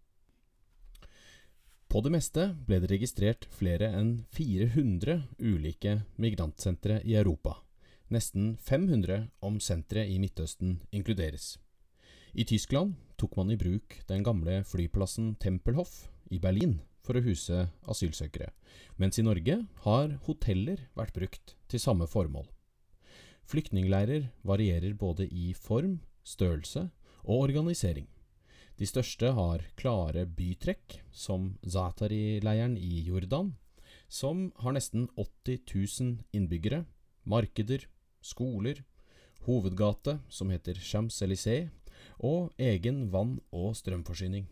På 1.96 2.02
det 2.04 2.12
meste 2.12 2.50
ble 2.68 2.82
det 2.84 2.90
registrert 2.92 3.46
flere 3.56 3.88
enn 3.96 4.10
400 4.36 5.14
ulike 5.40 5.94
migrantsentre 6.20 6.98
i 7.08 7.14
Europa. 7.16 7.54
Nesten 8.12 8.58
500 8.60 9.30
om 9.40 9.62
sentre 9.64 10.02
i 10.04 10.18
Midtøsten 10.20 10.74
inkluderes. 10.92 11.54
I 12.36 12.44
Tyskland 12.44 12.98
tok 13.16 13.38
man 13.40 13.54
i 13.54 13.56
bruk 13.56 13.96
den 14.10 14.26
gamle 14.28 14.58
flyplassen 14.68 15.38
Tempelhof 15.40 15.94
i 16.36 16.42
Berlin 16.44 16.82
for 17.00 17.16
å 17.16 17.24
huse 17.24 17.62
asylsøkere, 17.88 18.50
mens 19.00 19.16
i 19.16 19.24
Norge 19.24 19.62
har 19.86 20.18
hoteller 20.28 20.84
vært 21.00 21.16
brukt 21.16 21.56
til 21.72 21.80
samme 21.80 22.10
formål. 22.12 22.50
Flyktningleirer 23.48 24.34
varierer 24.44 25.00
både 25.00 25.30
i 25.32 25.54
form, 25.56 26.02
størrelse 26.28 26.90
og 27.24 27.48
organisering. 27.48 28.12
De 28.76 28.88
største 28.88 29.30
har 29.38 29.64
klare 29.80 30.26
bytrekk, 30.28 30.98
som 31.12 31.54
Zatari-leiren 31.64 32.76
i 32.76 33.06
Jordan, 33.08 33.54
som 34.12 34.50
har 34.60 34.76
nesten 34.76 35.08
80 35.16 35.64
000 35.72 36.18
innbyggere, 36.36 36.84
markeder, 37.24 37.88
skoler, 38.22 38.84
hovedgate, 39.48 40.20
som 40.28 40.52
heter 40.52 40.76
Champs-Élysées, 40.76 41.70
og 42.20 42.52
egen 42.60 43.10
vann- 43.12 43.40
og 43.52 43.76
strømforsyning. 43.80 44.50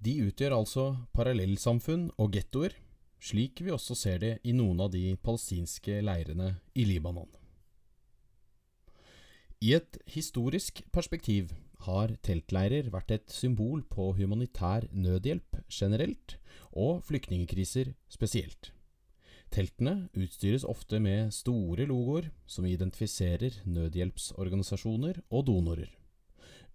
De 0.00 0.14
utgjør 0.24 0.56
altså 0.56 0.84
parallellsamfunn 1.12 2.08
og 2.16 2.32
gettoer, 2.32 2.72
slik 3.20 3.60
vi 3.60 3.74
også 3.74 3.96
ser 3.98 4.18
det 4.22 4.34
i 4.46 4.54
noen 4.54 4.80
av 4.80 4.92
de 4.94 5.16
palestinske 5.20 6.00
leirene 6.06 6.54
i 6.78 6.86
Libanon. 6.86 7.28
I 9.60 9.74
et 9.74 9.98
historisk 10.06 10.84
perspektiv 10.94 11.50
har 11.86 12.14
teltleirer 12.26 12.90
vært 12.94 13.12
et 13.14 13.30
symbol 13.30 13.84
på 13.86 14.12
humanitær 14.18 14.88
nødhjelp 14.92 15.60
generelt, 15.70 16.38
og 16.72 17.04
flyktningkriser 17.08 17.94
spesielt. 18.10 18.72
Teltene 19.54 20.08
utstyres 20.16 20.66
ofte 20.68 21.00
med 21.00 21.32
store 21.32 21.86
logoer 21.88 22.28
som 22.46 22.66
identifiserer 22.68 23.62
nødhjelpsorganisasjoner 23.64 25.22
og 25.30 25.46
donorer. 25.48 25.88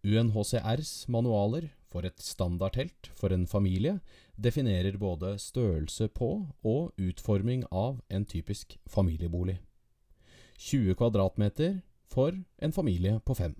UNHCRs 0.04 1.06
manualer 1.08 1.70
for 1.94 2.04
et 2.08 2.20
standardtelt 2.20 3.12
for 3.16 3.32
en 3.32 3.46
familie 3.48 4.00
definerer 4.36 4.98
både 4.98 5.38
størrelse 5.40 6.10
på 6.10 6.32
og 6.66 6.98
utforming 6.98 7.64
av 7.72 8.02
en 8.10 8.26
typisk 8.26 8.76
familiebolig. 8.90 9.60
20 10.58 10.98
kvadratmeter 10.98 11.80
for 12.10 12.34
en 12.60 12.74
familie 12.74 13.20
på 13.26 13.38
fem. 13.38 13.56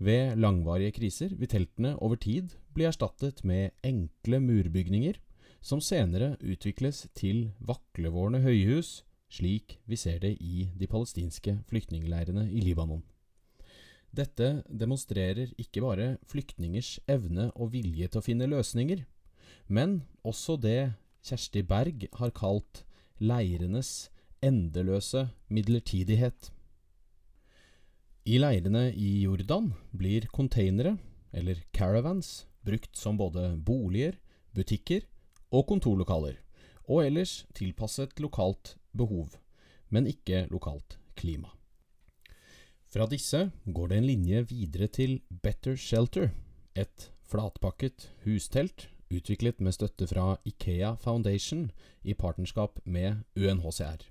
Ved 0.00 0.38
langvarige 0.40 0.94
kriser 0.96 1.34
vil 1.36 1.50
teltene 1.52 1.92
over 2.00 2.16
tid 2.16 2.54
bli 2.72 2.86
erstattet 2.88 3.42
med 3.44 3.74
enkle 3.84 4.40
murbygninger, 4.40 5.18
som 5.60 5.82
senere 5.84 6.38
utvikles 6.40 7.04
til 7.14 7.50
vaklevårende 7.60 8.40
høyhus, 8.40 9.02
slik 9.28 9.76
vi 9.84 9.98
ser 10.00 10.22
det 10.22 10.38
i 10.40 10.70
de 10.80 10.88
palestinske 10.88 11.58
flyktningleirene 11.68 12.46
i 12.48 12.62
Libanon. 12.64 13.02
Dette 14.10 14.64
demonstrerer 14.66 15.52
ikke 15.60 15.84
bare 15.84 16.14
flyktningers 16.26 16.96
evne 17.06 17.50
og 17.54 17.74
vilje 17.76 18.08
til 18.08 18.22
å 18.22 18.24
finne 18.24 18.48
løsninger, 18.50 19.04
men 19.68 20.00
også 20.24 20.56
det 20.56 20.94
Kjersti 21.22 21.62
Berg 21.62 22.08
har 22.16 22.32
kalt 22.34 22.82
leirenes 23.20 24.08
endeløse 24.42 25.28
midlertidighet. 25.52 26.48
I 28.30 28.36
leirene 28.38 28.92
i 28.94 29.24
Jordan 29.24 29.72
blir 29.90 30.28
containere, 30.30 30.92
eller 31.32 31.64
caravans, 31.74 32.46
brukt 32.62 32.94
som 32.96 33.16
både 33.18 33.56
boliger, 33.56 34.20
butikker 34.54 35.02
og 35.50 35.64
kontorlokaler, 35.72 36.36
og 36.86 37.08
ellers 37.08 37.40
tilpasset 37.58 38.22
lokalt 38.22 38.76
behov, 38.94 39.34
men 39.88 40.06
ikke 40.06 40.44
lokalt 40.52 41.00
klima. 41.18 41.50
Fra 42.86 43.08
disse 43.10 43.48
går 43.66 43.90
det 43.90 43.98
en 43.98 44.08
linje 44.12 44.46
videre 44.52 44.86
til 44.86 45.18
Better 45.42 45.74
Shelter, 45.74 46.30
et 46.78 47.10
flatpakket 47.26 48.12
hustelt 48.28 48.86
utviklet 49.10 49.58
med 49.58 49.74
støtte 49.74 50.06
fra 50.06 50.36
Ikea 50.46 50.94
Foundation 51.02 51.72
i 52.06 52.14
partnerskap 52.14 52.78
med 52.84 53.24
UNHCR. 53.34 54.06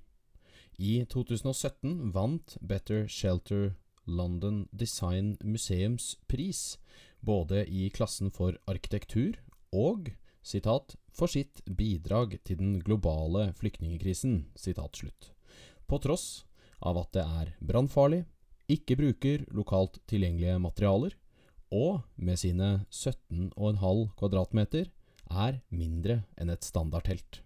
I 0.76 1.06
2017 1.08 2.10
vant 2.12 2.58
Better 2.60 3.06
Shelter 3.08 3.70
London 4.06 4.68
Design 4.72 5.36
Museums 5.44 6.16
pris, 6.26 6.78
både 7.20 7.64
i 7.68 7.88
klassen 7.90 8.30
for 8.30 8.56
arkitektur 8.70 9.38
og 9.72 10.10
citat, 10.42 10.96
for 11.12 11.28
sitt 11.28 11.60
bidrag 11.66 12.38
til 12.44 12.60
den 12.60 12.78
globale 12.80 13.50
flyktningkrisen. 13.58 14.46
På 15.86 15.98
tross 15.98 16.44
av 16.80 16.98
at 17.02 17.12
det 17.12 17.24
er 17.24 17.52
brannfarlig, 17.60 18.24
ikke 18.70 18.96
bruker 18.96 19.44
lokalt 19.50 19.98
tilgjengelige 20.08 20.60
materialer, 20.62 21.16
og 21.70 22.02
med 22.16 22.38
sine 22.38 22.86
17,5 22.90 24.08
kvadratmeter 24.18 24.90
er 25.30 25.60
mindre 25.70 26.22
enn 26.40 26.50
et 26.50 26.66
standardtelt. 26.66 27.42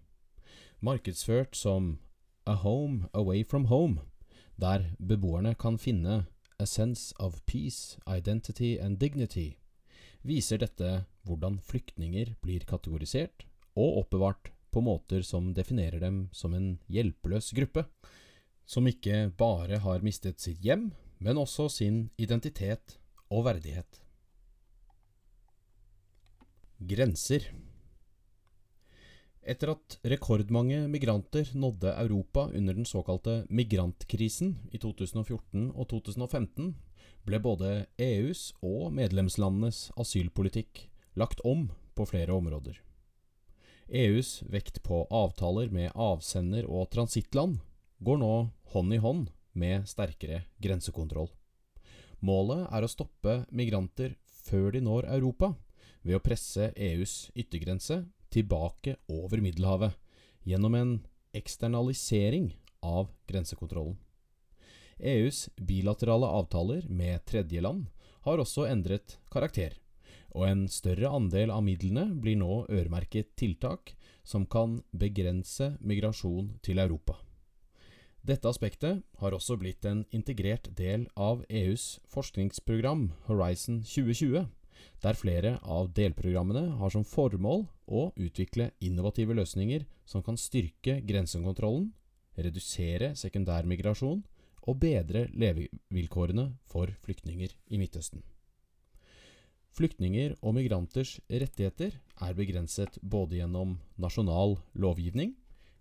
Markedsført 0.81 1.55
som 1.57 1.97
A 2.45 2.55
Home 2.61 3.09
Away 3.13 3.43
From 3.43 3.65
Home, 3.69 4.01
der 4.57 4.91
beboerne 4.99 5.55
kan 5.57 5.77
finne 5.81 6.25
A 6.57 6.65
Sense 6.65 7.13
of 7.19 7.41
Peace, 7.45 7.97
Identity 8.07 8.77
and 8.79 8.97
Dignity, 8.97 9.57
viser 10.23 10.61
dette 10.61 11.05
hvordan 11.27 11.59
flyktninger 11.59 12.35
blir 12.41 12.63
kategorisert 12.69 13.43
og 13.75 14.05
oppbevart 14.05 14.53
på 14.71 14.83
måter 14.83 15.23
som 15.23 15.51
definerer 15.55 15.99
dem 15.99 16.29
som 16.31 16.55
en 16.55 16.77
hjelpeløs 16.91 17.51
gruppe, 17.57 17.85
som 18.65 18.87
ikke 18.87 19.29
bare 19.37 19.81
har 19.83 20.03
mistet 20.05 20.39
sitt 20.41 20.63
hjem, 20.63 20.89
men 21.19 21.37
også 21.37 21.67
sin 21.69 22.09
identitet 22.17 22.97
og 23.29 23.45
verdighet. 23.49 24.01
Grenser 26.79 27.51
Etter 29.45 29.75
at 29.75 29.99
rekordmange 30.09 30.87
migranter 30.89 31.51
nådde 31.53 31.91
Europa 32.01 32.47
under 32.49 32.73
den 32.73 32.85
såkalte 32.85 33.43
migrantkrisen 33.49 34.55
i 34.73 34.79
2014 34.81 35.67
og 35.69 35.85
2015, 35.91 36.71
ble 37.25 37.39
både 37.41 37.69
EUs 38.01 38.55
og 38.65 38.89
medlemslandenes 38.97 39.91
asylpolitikk 40.01 40.87
lagt 41.13 41.43
om 41.45 41.67
på 41.93 42.07
flere 42.09 42.33
områder. 42.33 42.79
EUs 43.85 44.39
vekt 44.49 44.81
på 44.81 45.03
avtaler 45.13 45.69
med 45.69 45.93
avsender- 45.93 46.65
og 46.65 46.89
transittland 46.89 47.59
går 48.01 48.17
nå 48.17 48.33
hånd 48.73 48.97
i 48.97 49.01
hånd 49.01 49.29
med 49.53 49.85
sterkere 49.85 50.41
grensekontroll. 50.57 51.29
Målet 52.25 52.65
er 52.73 52.81
å 52.81 52.89
stoppe 52.89 53.43
migranter 53.53 54.17
før 54.25 54.71
de 54.73 54.81
når 54.81 55.05
Europa, 55.19 55.53
ved 56.01 56.17
å 56.17 56.25
presse 56.25 56.71
EUs 56.73 57.29
yttergrense 57.37 58.01
tilbake 58.35 58.97
over 59.11 59.41
Middelhavet 59.43 59.95
gjennom 60.45 60.75
en 60.75 60.91
eksternalisering 61.35 62.51
av 62.85 63.09
grensekontrollen. 63.27 63.97
EUs 64.99 65.49
bilaterale 65.55 66.27
avtaler 66.27 66.85
med 66.87 67.25
tredjeland 67.27 67.89
har 68.27 68.39
også 68.39 68.67
endret 68.69 69.17
karakter, 69.31 69.75
og 70.35 70.47
en 70.47 70.65
større 70.71 71.11
andel 71.11 71.51
av 71.51 71.63
midlene 71.65 72.07
blir 72.21 72.39
nå 72.39 72.65
øremerket 72.71 73.35
tiltak 73.39 73.95
som 74.23 74.45
kan 74.47 74.79
begrense 74.91 75.75
migrasjon 75.79 76.55
til 76.63 76.79
Europa. 76.79 77.17
Dette 78.25 78.49
aspektet 78.49 79.03
har 79.21 79.35
også 79.37 79.57
blitt 79.61 79.85
en 79.85 80.01
integrert 80.15 80.71
del 80.77 81.05
av 81.13 81.43
EUs 81.45 81.99
forskningsprogram 82.09 83.11
Horizon 83.27 83.83
2020, 83.85 84.47
der 85.03 85.17
flere 85.17 85.55
av 85.61 85.91
delprogrammene 85.95 86.77
har 86.79 86.93
som 86.93 87.05
formål 87.07 87.65
å 87.87 88.07
utvikle 88.15 88.71
innovative 88.83 89.35
løsninger 89.37 89.85
som 90.05 90.23
kan 90.25 90.37
styrke 90.37 90.99
grensekontrollen, 91.05 91.91
redusere 92.35 93.13
sekundærmigrasjon 93.15 94.23
og 94.65 94.79
bedre 94.81 95.27
levevilkårene 95.33 96.49
for 96.67 96.91
flyktninger 97.05 97.53
i 97.71 97.79
Midtøsten. 97.79 98.23
Flyktninger 99.75 100.37
og 100.39 100.55
migranters 100.55 101.17
rettigheter 101.27 101.97
er 102.23 102.35
begrenset 102.37 102.95
både 103.03 103.41
gjennom 103.41 103.75
nasjonal 103.99 104.55
lovgivning, 104.73 105.33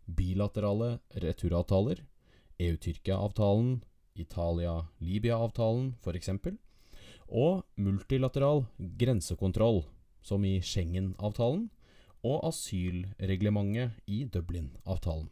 bilaterale 0.05 0.99
returavtaler, 1.23 2.03
EU-Tyrkia-avtalen, 2.59 3.85
Italia-Libya-avtalen 4.19 5.95
f.eks., 6.03 6.31
og 7.35 7.65
multilateral 7.77 8.65
grensekontroll, 8.79 9.83
som 10.23 10.45
i 10.47 10.61
Schengen-avtalen, 10.63 11.67
og 12.25 12.47
asylreglementet 12.49 13.99
i 14.09 14.23
Dublin-avtalen, 14.25 15.29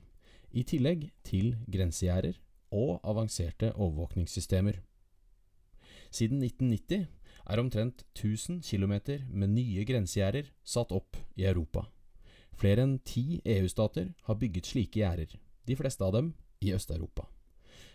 i 0.52 0.64
tillegg 0.68 1.06
til 1.24 1.54
grensegjerder 1.72 2.36
og 2.74 2.98
avanserte 3.08 3.70
overvåkningssystemer. 3.72 4.82
Siden 6.12 6.42
1990 6.42 7.06
er 7.48 7.62
omtrent 7.62 8.04
1000 8.12 8.60
km 8.60 9.22
med 9.32 9.54
nye 9.54 9.84
grensegjerder 9.88 10.50
satt 10.64 10.92
opp 10.92 11.16
i 11.36 11.46
Europa. 11.48 11.86
Flere 12.52 12.84
enn 12.84 12.98
ti 13.00 13.40
EU-stater 13.48 14.12
har 14.26 14.38
bygget 14.38 14.68
slike 14.68 15.00
gjerder, 15.00 15.32
de 15.64 15.76
fleste 15.78 16.04
av 16.04 16.12
dem 16.18 16.34
i 16.60 16.74
Øst-Europa. 16.76 17.24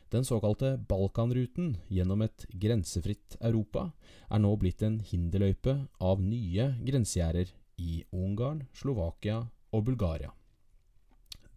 Den 0.09 0.23
såkalte 0.25 0.77
Balkanruten 0.87 1.77
gjennom 1.91 2.21
et 2.23 2.45
grensefritt 2.55 3.35
Europa 3.41 3.89
er 4.31 4.39
nå 4.39 4.53
blitt 4.55 4.81
en 4.87 5.01
hinderløype 5.03 5.73
av 5.99 6.21
nye 6.23 6.69
grensegjerder 6.87 7.51
i 7.83 8.03
Ungarn, 8.15 8.63
Slovakia 8.73 9.41
og 9.75 9.83
Bulgaria. 9.89 10.31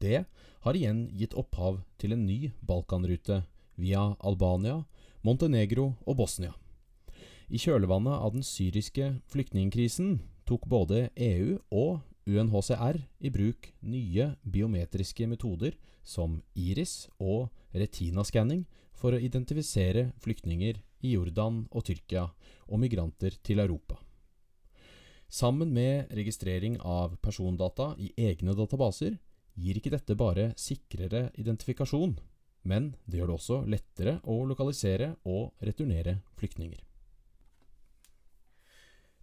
Det 0.02 0.24
har 0.64 0.76
igjen 0.76 1.04
gitt 1.14 1.36
opphav 1.38 1.78
til 2.00 2.16
en 2.16 2.26
ny 2.26 2.50
Balkanrute 2.66 3.44
via 3.78 4.16
Albania, 4.18 4.82
Montenegro 5.22 5.92
og 6.06 6.18
Bosnia. 6.18 6.52
I 7.50 7.58
kjølvannet 7.58 8.18
av 8.18 8.34
den 8.34 8.44
syriske 8.46 9.12
flyktningkrisen 9.30 10.20
tok 10.46 10.66
både 10.66 11.08
EU 11.14 11.58
og 11.70 12.00
UNHCR 12.26 12.98
i 13.20 13.30
bruk 13.30 13.70
nye 13.82 14.32
biometriske 14.42 15.26
metoder 15.30 15.78
som 16.02 16.40
iris- 16.54 17.08
og 17.18 17.50
retinaskanning 17.74 18.66
for 18.96 19.14
å 19.14 19.20
identifisere 19.22 20.10
flyktninger 20.20 20.80
i 21.06 21.14
Jordan 21.14 21.64
og 21.70 21.86
Tyrkia 21.88 22.26
og 22.68 22.80
migranter 22.82 23.36
til 23.42 23.62
Europa. 23.62 23.98
Sammen 25.30 25.70
med 25.72 26.10
registrering 26.10 26.80
av 26.82 27.14
persondata 27.22 27.92
i 28.02 28.10
egne 28.18 28.54
databaser 28.58 29.16
gir 29.54 29.78
ikke 29.78 29.92
dette 29.94 30.16
bare 30.18 30.50
sikrere 30.58 31.28
identifikasjon, 31.38 32.16
men 32.66 32.94
det 33.06 33.20
gjør 33.20 33.30
det 33.30 33.36
også 33.38 33.58
lettere 33.70 34.16
å 34.26 34.40
lokalisere 34.50 35.14
og 35.24 35.52
returnere 35.64 36.18
flyktninger. 36.40 36.82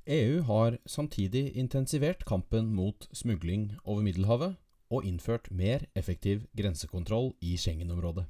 EU 0.08 0.42
har 0.48 0.78
samtidig 0.88 1.52
intensivert 1.60 2.24
kampen 2.26 2.72
mot 2.72 3.10
smugling 3.12 3.74
over 3.84 4.06
Middelhavet 4.06 4.56
og 4.88 5.04
innført 5.04 5.52
mer 5.52 5.84
effektiv 6.00 6.48
grensekontroll 6.56 7.34
i 7.44 7.58
Schengen-området. 7.60 8.24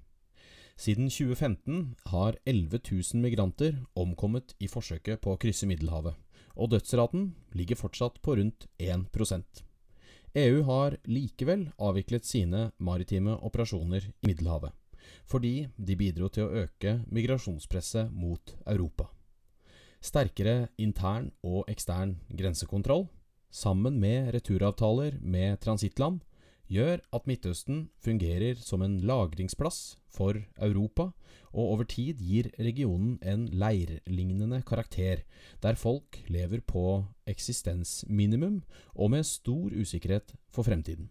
Siden 0.78 1.10
2015 1.10 1.96
har 2.14 2.38
11 2.46 2.80
000 2.92 3.22
migranter 3.22 3.80
omkommet 3.98 4.54
i 4.62 4.70
forsøket 4.70 5.22
på 5.24 5.34
å 5.34 5.40
krysse 5.42 5.70
Middelhavet, 5.70 6.14
og 6.56 6.74
dødsraten 6.74 7.32
ligger 7.58 7.80
fortsatt 7.80 8.22
på 8.22 8.38
rundt 8.38 8.70
1% 8.78 9.68
EU 10.38 10.62
har 10.68 10.98
likevel 11.10 11.64
avviklet 11.82 12.26
sine 12.28 12.68
maritime 12.78 13.38
operasjoner 13.48 14.04
i 14.06 14.28
Middelhavet, 14.30 14.74
fordi 15.26 15.68
de 15.78 15.96
bidro 15.98 16.30
til 16.30 16.46
å 16.46 16.64
øke 16.66 17.00
migrasjonspresset 17.10 18.12
mot 18.14 18.54
Europa. 18.68 19.08
Sterkere 20.04 20.70
intern 20.78 21.32
og 21.42 21.66
ekstern 21.72 22.18
grensekontroll, 22.30 23.08
sammen 23.50 23.98
med 24.00 24.30
returavtaler 24.36 25.18
med 25.22 25.58
transittland, 25.64 26.20
gjør 26.72 27.00
at 27.16 27.28
Midtøsten 27.30 27.88
fungerer 28.04 28.60
som 28.60 28.84
en 28.84 28.98
lagringsplass 29.00 29.98
for 30.12 30.38
Europa, 30.60 31.12
og 31.56 31.74
over 31.74 31.88
tid 31.90 32.20
gir 32.22 32.50
regionen 32.60 33.18
en 33.24 33.48
leirlignende 33.48 34.62
karakter, 34.68 35.24
der 35.64 35.80
folk 35.80 36.20
lever 36.28 36.62
på 36.62 37.06
eksistensminimum 37.28 38.62
og 38.96 39.12
med 39.16 39.24
stor 39.26 39.72
usikkerhet 39.74 40.36
for 40.52 40.68
fremtiden. 40.68 41.10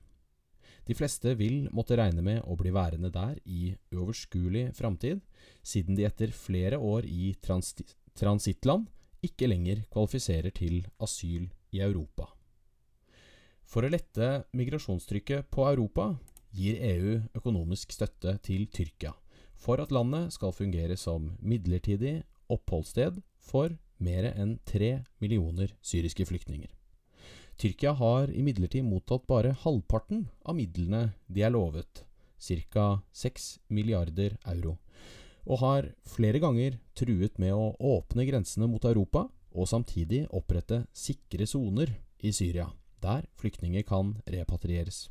De 0.86 0.94
fleste 0.94 1.32
vil 1.34 1.66
måtte 1.74 1.96
regne 1.98 2.22
med 2.22 2.44
å 2.46 2.54
bli 2.58 2.70
værende 2.70 3.10
der 3.10 3.40
i 3.42 3.72
uoverskuelig 3.90 4.68
framtid, 4.76 5.18
siden 5.66 5.98
de 5.98 6.06
etter 6.06 6.30
flere 6.30 6.78
år 6.78 7.08
i 7.10 7.34
transittland 7.42 8.86
ikke 9.26 9.50
lenger 9.50 9.82
kvalifiserer 9.90 10.54
til 10.54 10.84
asyl 11.02 11.48
i 11.74 11.82
Europa. 11.82 12.35
For 13.66 13.82
å 13.82 13.90
lette 13.90 14.46
migrasjonstrykket 14.54 15.50
på 15.50 15.66
Europa 15.66 16.12
gir 16.54 16.78
EU 16.86 17.16
økonomisk 17.36 17.90
støtte 17.92 18.36
til 18.46 18.68
Tyrkia, 18.70 19.12
for 19.58 19.82
at 19.82 19.92
landet 19.94 20.36
skal 20.36 20.54
fungere 20.54 20.96
som 21.00 21.32
midlertidig 21.42 22.20
oppholdssted 22.52 23.18
for 23.42 23.74
mer 23.98 24.30
enn 24.30 24.56
tre 24.68 25.00
millioner 25.22 25.74
syriske 25.82 26.28
flyktninger. 26.28 26.70
Tyrkia 27.56 27.94
har 27.96 28.30
imidlertid 28.30 28.84
mottatt 28.84 29.26
bare 29.26 29.54
halvparten 29.64 30.26
av 30.44 30.58
midlene 30.58 31.08
de 31.26 31.42
er 31.42 31.54
lovet, 31.54 32.04
ca. 32.70 32.86
6 33.16 33.46
milliarder 33.72 34.36
euro, 34.52 34.76
og 35.48 35.62
har 35.64 35.88
flere 36.06 36.38
ganger 36.42 36.78
truet 36.94 37.40
med 37.42 37.54
å 37.56 37.72
åpne 37.96 38.28
grensene 38.28 38.68
mot 38.68 38.84
Europa 38.84 39.26
og 39.56 39.70
samtidig 39.70 40.26
opprette 40.36 40.84
sikre 40.92 41.48
soner 41.48 41.94
i 42.20 42.32
Syria, 42.32 42.68
der 43.04 43.26
flyktninger 43.40 43.84
kan 43.86 44.16
repatrieres. 44.30 45.06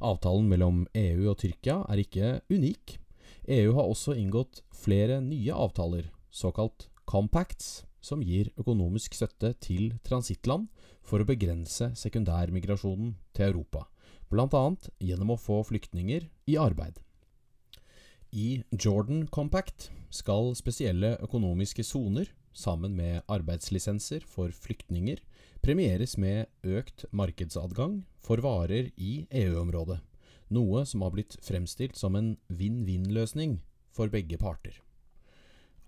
Avtalen 0.00 0.48
mellom 0.48 0.86
EU 0.96 1.28
og 1.28 1.38
Tyrkia 1.42 1.82
er 1.92 2.00
ikke 2.00 2.40
unik. 2.48 2.96
EU 3.50 3.74
har 3.76 3.88
også 3.88 4.14
inngått 4.16 4.62
flere 4.72 5.20
nye 5.20 5.52
avtaler, 5.52 6.08
såkalt 6.30 6.88
compacts, 7.04 7.84
som 8.00 8.22
gir 8.24 8.48
økonomisk 8.56 9.14
støtte 9.18 9.52
til 9.60 9.92
transittland 10.06 10.70
for 11.04 11.20
å 11.20 11.28
begrense 11.28 11.90
sekundærmigrasjonen 11.98 13.14
til 13.36 13.50
Europa, 13.50 13.84
bl.a. 14.32 14.64
gjennom 15.04 15.34
å 15.34 15.40
få 15.40 15.60
flyktninger 15.68 16.28
i 16.48 16.56
arbeid. 16.56 16.96
I 18.30 18.62
Jordan 18.70 19.26
Compact 19.28 19.90
skal 20.14 20.54
spesielle 20.58 21.16
økonomiske 21.20 21.84
soner, 21.84 22.30
sammen 22.54 22.96
med 22.96 23.26
arbeidslisenser 23.30 24.24
for 24.26 24.54
flyktninger, 24.54 25.20
premieres 25.60 26.16
med 26.16 26.48
økt 26.64 27.04
markedsadgang 27.12 28.00
for 28.20 28.40
varer 28.44 28.90
i 28.96 29.26
EU-området, 29.42 29.98
noe 30.50 30.84
som 30.88 31.04
har 31.04 31.12
blitt 31.14 31.36
fremstilt 31.44 31.98
som 32.00 32.16
en 32.16 32.34
vinn-vinn-løsning 32.48 33.58
for 33.94 34.12
begge 34.12 34.38
parter. 34.40 34.74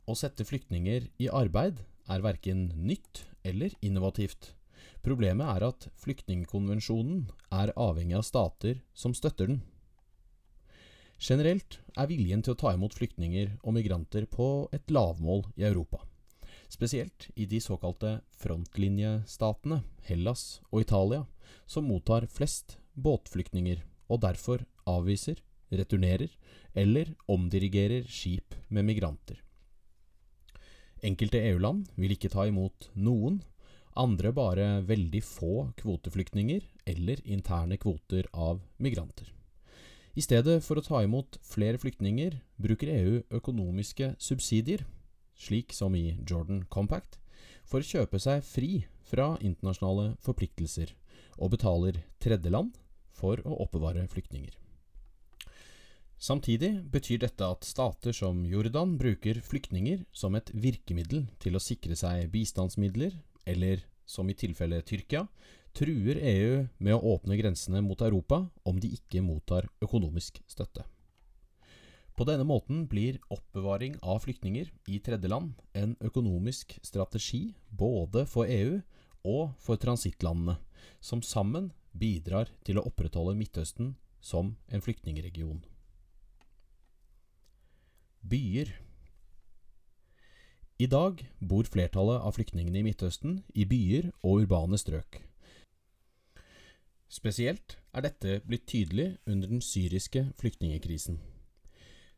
Å 0.06 0.16
sette 0.18 0.44
flyktninger 0.44 1.08
i 1.22 1.30
arbeid 1.30 1.80
er 2.10 2.24
verken 2.24 2.68
nytt 2.76 3.24
eller 3.46 3.74
innovativt. 3.80 4.52
Problemet 5.02 5.48
er 5.56 5.66
at 5.70 5.88
flyktningkonvensjonen 6.02 7.28
er 7.54 7.74
avhengig 7.78 8.18
av 8.18 8.26
stater 8.26 8.82
som 8.94 9.14
støtter 9.14 9.50
den. 9.50 9.62
Generelt 11.22 11.78
er 11.96 12.08
viljen 12.10 12.42
til 12.42 12.56
å 12.56 12.58
ta 12.58 12.72
imot 12.74 12.96
flyktninger 12.98 13.56
og 13.62 13.76
migranter 13.76 14.26
på 14.26 14.68
et 14.74 14.90
lavmål 14.90 15.46
i 15.54 15.68
Europa. 15.68 16.02
Spesielt 16.72 17.28
i 17.36 17.44
de 17.44 17.60
såkalte 17.60 18.22
frontlinjestatene, 18.40 19.82
Hellas 20.08 20.62
og 20.70 20.80
Italia, 20.86 21.26
som 21.68 21.84
mottar 21.84 22.24
flest 22.32 22.78
båtflyktninger 22.96 23.82
og 24.08 24.22
derfor 24.22 24.64
avviser, 24.88 25.42
returnerer 25.72 26.32
eller 26.72 27.12
omdirigerer 27.28 28.08
skip 28.08 28.56
med 28.72 28.86
migranter. 28.88 29.42
Enkelte 31.04 31.42
EU-land 31.50 31.90
vil 31.98 32.14
ikke 32.16 32.30
ta 32.32 32.46
imot 32.48 32.88
noen, 32.94 33.42
andre 33.92 34.32
bare 34.32 34.66
veldig 34.88 35.20
få 35.26 35.68
kvoteflyktninger 35.76 36.64
eller 36.88 37.20
interne 37.28 37.76
kvoter 37.76 38.30
av 38.32 38.62
migranter. 38.80 39.28
I 40.16 40.24
stedet 40.24 40.60
for 40.64 40.80
å 40.80 40.84
ta 40.84 41.04
imot 41.04 41.36
flere 41.44 41.80
flyktninger, 41.80 42.38
bruker 42.56 42.96
EU 42.96 43.20
økonomiske 43.40 44.14
subsidier, 44.20 44.86
slik 45.38 45.72
som 45.72 45.94
i 45.94 46.16
Jordan 46.28 46.64
Compact, 46.70 47.18
for 47.64 47.80
å 47.80 47.86
kjøpe 47.86 48.20
seg 48.22 48.42
fri 48.44 48.84
fra 49.06 49.36
internasjonale 49.40 50.16
forpliktelser, 50.24 50.92
og 51.38 51.54
betaler 51.54 52.02
tredjeland 52.22 52.76
for 53.16 53.40
å 53.46 53.62
oppbevare 53.64 54.04
flyktninger. 54.10 54.54
Samtidig 56.22 56.70
betyr 56.92 57.24
dette 57.24 57.42
at 57.42 57.66
stater 57.66 58.14
som 58.14 58.44
Jordan 58.46 58.94
bruker 58.98 59.40
flyktninger 59.42 60.04
som 60.14 60.36
et 60.38 60.52
virkemiddel 60.54 61.24
til 61.42 61.58
å 61.58 61.62
sikre 61.62 61.96
seg 61.98 62.28
bistandsmidler, 62.30 63.16
eller 63.42 63.82
som 64.06 64.30
i 64.30 64.36
tilfelle 64.38 64.78
Tyrkia, 64.86 65.24
truer 65.74 66.20
EU 66.20 66.66
med 66.78 66.94
å 66.94 67.16
åpne 67.16 67.38
grensene 67.40 67.82
mot 67.82 68.00
Europa 68.06 68.44
om 68.68 68.78
de 68.78 68.92
ikke 68.94 69.24
mottar 69.24 69.66
økonomisk 69.82 70.38
støtte. 70.46 70.84
På 72.22 72.26
denne 72.28 72.44
måten 72.46 72.84
blir 72.86 73.16
oppbevaring 73.34 73.96
av 74.06 74.20
flyktninger 74.22 74.68
i 74.86 75.00
tredjeland 75.02 75.56
en 75.74 75.96
økonomisk 76.06 76.76
strategi 76.86 77.56
både 77.66 78.22
for 78.30 78.46
EU 78.46 78.76
og 79.26 79.56
for 79.58 79.80
transittlandene, 79.82 80.54
som 81.02 81.18
sammen 81.26 81.72
bidrar 81.90 82.52
til 82.62 82.78
å 82.78 82.84
opprettholde 82.86 83.34
Midtøsten 83.40 83.96
som 84.22 84.52
en 84.70 84.84
flyktningregion. 84.86 85.64
Byer 88.22 88.70
I 90.78 90.86
dag 90.86 91.26
bor 91.40 91.66
flertallet 91.66 92.22
av 92.22 92.38
flyktningene 92.38 92.84
i 92.84 92.86
Midtøsten 92.86 93.40
i 93.50 93.66
byer 93.66 94.12
og 94.22 94.44
urbane 94.44 94.78
strøk. 94.78 95.24
Spesielt 97.10 97.80
er 97.90 98.06
dette 98.06 98.38
blitt 98.46 98.70
tydelig 98.70 99.16
under 99.26 99.50
den 99.50 99.70
syriske 99.74 100.28
flyktningekrisen. 100.38 101.18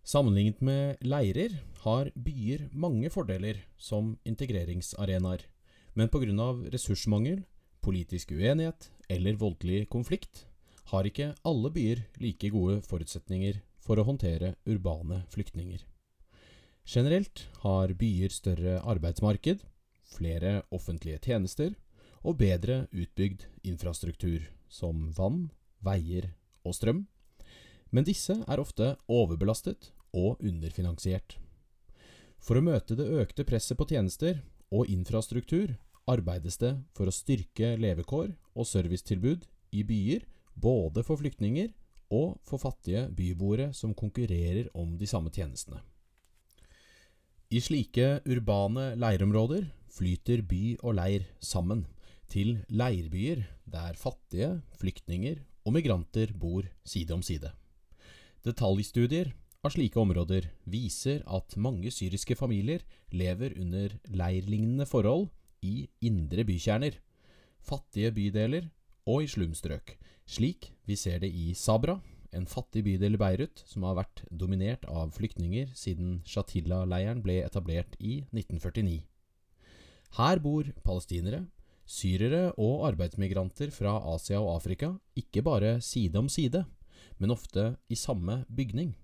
Sammenlignet 0.04 0.60
med 0.60 1.00
leirer 1.00 1.54
har 1.80 2.10
byer 2.12 2.66
mange 2.76 3.08
fordeler 3.08 3.62
som 3.80 4.10
integreringsarenaer, 4.28 5.46
men 5.96 6.10
pga. 6.12 6.48
ressursmangel, 6.68 7.46
politisk 7.80 8.32
uenighet 8.36 8.90
eller 9.08 9.38
voldelig 9.40 9.88
konflikt 9.88 10.44
har 10.92 11.08
ikke 11.08 11.30
alle 11.42 11.70
byer 11.72 12.04
like 12.20 12.50
gode 12.52 12.82
forutsetninger 12.84 13.62
for 13.80 13.96
å 13.96 14.04
håndtere 14.04 14.56
urbane 14.68 15.22
flyktninger. 15.32 15.80
Generelt 16.84 17.46
har 17.64 17.96
byer 17.96 18.28
større 18.28 18.82
arbeidsmarked, 18.84 19.64
flere 20.04 20.62
offentlige 20.70 21.22
tjenester 21.24 21.72
og 22.20 22.36
bedre 22.44 22.84
utbygd 22.92 23.48
infrastruktur, 23.64 24.44
som 24.68 25.08
vann, 25.16 25.48
veier 25.80 26.34
og 26.60 26.76
strøm, 26.76 27.06
men 27.88 28.04
disse 28.04 28.36
er 28.36 28.60
ofte 28.60 28.96
overbelastet 29.08 29.93
og 30.14 30.40
underfinansiert. 30.44 31.36
For 32.38 32.60
å 32.60 32.64
møte 32.64 32.96
det 32.96 33.10
økte 33.22 33.46
presset 33.48 33.78
på 33.78 33.86
tjenester 33.90 34.40
og 34.74 34.88
infrastruktur 34.92 35.74
arbeides 36.10 36.58
det 36.60 36.74
for 36.96 37.08
å 37.08 37.14
styrke 37.14 37.74
levekår 37.80 38.34
og 38.54 38.68
servicetilbud 38.68 39.46
i 39.74 39.82
byer, 39.86 40.26
både 40.54 41.02
for 41.02 41.18
flyktninger 41.18 41.72
og 42.14 42.36
for 42.46 42.62
fattige 42.62 43.08
byboere 43.16 43.72
som 43.74 43.94
konkurrerer 43.96 44.68
om 44.76 44.94
de 45.00 45.08
samme 45.08 45.32
tjenestene. 45.34 45.80
I 47.54 47.60
slike 47.62 48.20
urbane 48.28 48.92
leirområder 48.98 49.66
flyter 49.94 50.42
by 50.46 50.62
og 50.82 50.96
leir 50.98 51.26
sammen, 51.40 51.84
til 52.28 52.64
leirbyer 52.72 53.44
der 53.70 53.94
fattige, 54.00 54.62
flyktninger 54.80 55.38
og 55.64 55.76
migranter 55.76 56.32
bor 56.34 56.66
side 56.84 57.14
om 57.14 57.22
side. 57.22 57.52
Detaljstudier 58.44 59.30
av 59.64 59.72
slike 59.72 59.96
områder 59.96 60.50
viser 60.68 61.22
at 61.24 61.56
mange 61.56 61.88
syriske 61.94 62.36
familier 62.36 62.82
lever 63.16 63.54
under 63.60 63.94
leirlignende 64.12 64.84
forhold 64.88 65.30
i 65.64 65.86
indre 66.04 66.44
bykjerner, 66.44 66.98
fattige 67.64 68.12
bydeler 68.12 68.68
og 69.08 69.24
i 69.24 69.30
slumstrøk, 69.30 69.94
slik 70.28 70.68
vi 70.84 70.98
ser 71.00 71.22
det 71.22 71.30
i 71.32 71.54
Sabra, 71.56 71.96
en 72.34 72.48
fattig 72.50 72.82
bydel 72.84 73.16
i 73.16 73.20
Beirut 73.20 73.62
som 73.64 73.86
har 73.86 73.96
vært 74.00 74.24
dominert 74.28 74.84
av 74.90 75.14
flyktninger 75.14 75.70
siden 75.78 76.18
Shatila-leiren 76.28 77.22
ble 77.24 77.38
etablert 77.46 77.94
i 78.00 78.24
1949. 78.34 79.04
Her 80.18 80.42
bor 80.42 80.68
palestinere, 80.84 81.44
syrere 81.86 82.50
og 82.60 82.84
arbeidsmigranter 82.90 83.72
fra 83.74 83.96
Asia 84.12 84.42
og 84.42 84.56
Afrika 84.58 84.92
ikke 85.16 85.44
bare 85.46 85.78
side 85.84 86.18
om 86.20 86.28
side, 86.28 86.64
men 87.18 87.32
ofte 87.32 87.74
i 87.88 87.96
samme 87.96 88.42
bygning. 88.50 88.94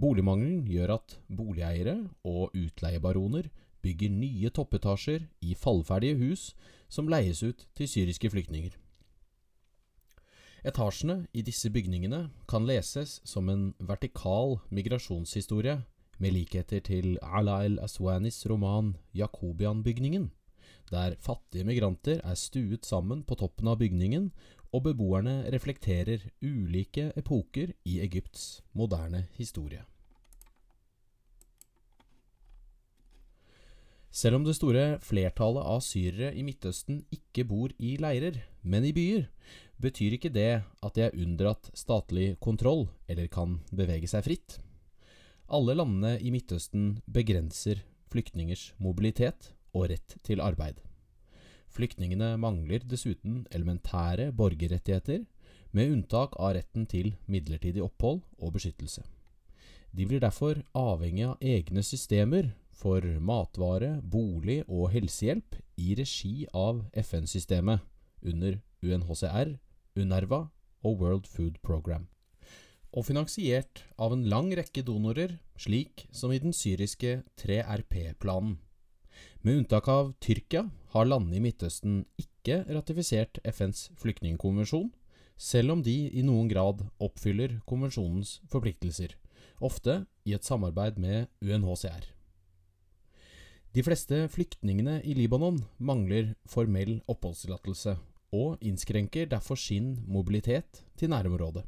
Boligmangelen 0.00 0.64
gjør 0.70 0.94
at 0.96 1.16
boligeiere 1.28 1.96
og 2.24 2.54
utleiebaroner 2.56 3.50
bygger 3.84 4.12
nye 4.12 4.50
toppetasjer 4.56 5.26
i 5.44 5.54
fallferdige 5.54 6.16
hus 6.20 6.50
som 6.88 7.08
leies 7.08 7.42
ut 7.44 7.66
til 7.76 7.88
syriske 7.88 8.30
flyktninger. 8.32 8.72
Etasjene 10.64 11.24
i 11.32 11.42
disse 11.44 11.70
bygningene 11.72 12.26
kan 12.48 12.66
leses 12.68 13.20
som 13.24 13.48
en 13.48 13.70
vertikal 13.80 14.58
migrasjonshistorie 14.68 15.78
med 16.20 16.36
likheter 16.36 16.82
til 16.84 17.16
Ala 17.22 17.62
el-Aswanis 17.64 18.42
roman 18.50 18.94
Jakobian-bygningen, 19.16 20.28
der 20.90 21.16
fattige 21.22 21.66
migranter 21.66 22.20
er 22.24 22.38
stuet 22.38 22.86
sammen 22.86 23.22
på 23.26 23.38
toppen 23.38 23.70
av 23.70 23.78
bygningen, 23.80 24.30
og 24.70 24.84
beboerne 24.86 25.44
reflekterer 25.50 26.28
ulike 26.42 27.10
epoker 27.18 27.72
i 27.86 27.98
Egypts 28.04 28.60
moderne 28.76 29.24
historie. 29.38 29.82
Selv 34.10 34.40
om 34.40 34.46
det 34.46 34.56
store 34.58 34.98
flertallet 35.06 35.66
av 35.70 35.82
syrere 35.86 36.32
i 36.34 36.42
Midtøsten 36.42 37.04
ikke 37.14 37.44
bor 37.46 37.70
i 37.78 37.94
leirer, 38.02 38.40
men 38.62 38.86
i 38.86 38.94
byer, 38.94 39.28
betyr 39.80 40.16
ikke 40.16 40.32
det 40.34 40.62
at 40.82 40.96
de 40.96 41.04
er 41.06 41.14
unndratt 41.14 41.70
statlig 41.78 42.34
kontroll 42.42 42.88
eller 43.08 43.30
kan 43.30 43.60
bevege 43.70 44.10
seg 44.10 44.26
fritt. 44.26 44.58
Alle 45.50 45.78
landene 45.78 46.16
i 46.18 46.34
Midtøsten 46.34 46.98
begrenser 47.06 47.84
flyktningers 48.10 48.72
mobilitet 48.82 49.52
og 49.74 49.90
rett 49.92 50.16
til 50.26 50.42
arbeid. 50.44 50.80
Flyktningene 51.70 52.34
mangler 52.40 52.82
dessuten 52.82 53.44
elementære 53.54 54.32
borgerrettigheter, 54.34 55.24
med 55.70 55.92
unntak 55.94 56.34
av 56.42 56.56
retten 56.56 56.86
til 56.90 57.12
midlertidig 57.30 57.82
opphold 57.84 58.24
og 58.42 58.56
beskyttelse. 58.56 59.04
De 59.94 60.06
blir 60.06 60.22
derfor 60.22 60.58
avhengig 60.74 61.26
av 61.28 61.42
egne 61.42 61.82
systemer 61.86 62.50
for 62.74 63.04
matvare, 63.22 63.98
bolig 64.02 64.62
og 64.66 64.90
helsehjelp 64.94 65.58
i 65.78 65.94
regi 65.98 66.46
av 66.54 66.84
FN-systemet 66.94 67.82
under 68.22 68.58
UNHCR, 68.82 69.56
UNRWA 69.98 70.40
og 70.86 71.02
World 71.02 71.28
Food 71.28 71.60
Program. 71.62 72.08
Og 72.90 73.06
finansiert 73.06 73.84
av 73.98 74.14
en 74.14 74.24
lang 74.26 74.50
rekke 74.56 74.82
donorer, 74.82 75.36
slik 75.58 76.08
som 76.10 76.32
i 76.34 76.40
den 76.42 76.54
syriske 76.56 77.20
3RP-planen. 77.38 78.56
Med 79.42 79.56
unntak 79.56 79.86
av 79.88 80.10
Tyrkia 80.20 80.66
har 80.92 81.06
landene 81.08 81.38
i 81.38 81.40
Midtøsten 81.40 82.02
ikke 82.20 82.58
ratifisert 82.68 83.38
FNs 83.48 83.86
flyktningkonvensjon, 84.02 84.90
selv 85.40 85.72
om 85.72 85.84
de 85.86 85.94
i 86.12 86.20
noen 86.20 86.50
grad 86.50 86.82
oppfyller 87.00 87.54
konvensjonens 87.64 88.34
forpliktelser, 88.52 89.14
ofte 89.64 90.02
i 90.28 90.34
et 90.36 90.44
samarbeid 90.44 91.00
med 91.00 91.32
UNHCR. 91.40 92.04
De 93.72 93.86
fleste 93.86 94.26
flyktningene 94.28 94.98
i 95.08 95.16
Libanon 95.16 95.62
mangler 95.78 96.34
formell 96.44 96.98
oppholdstillatelse, 97.08 97.96
og 98.36 98.60
innskrenker 98.60 99.30
derfor 99.32 99.56
sin 99.56 99.94
mobilitet 100.04 100.84
til 101.00 101.14
nærområdet. 101.14 101.64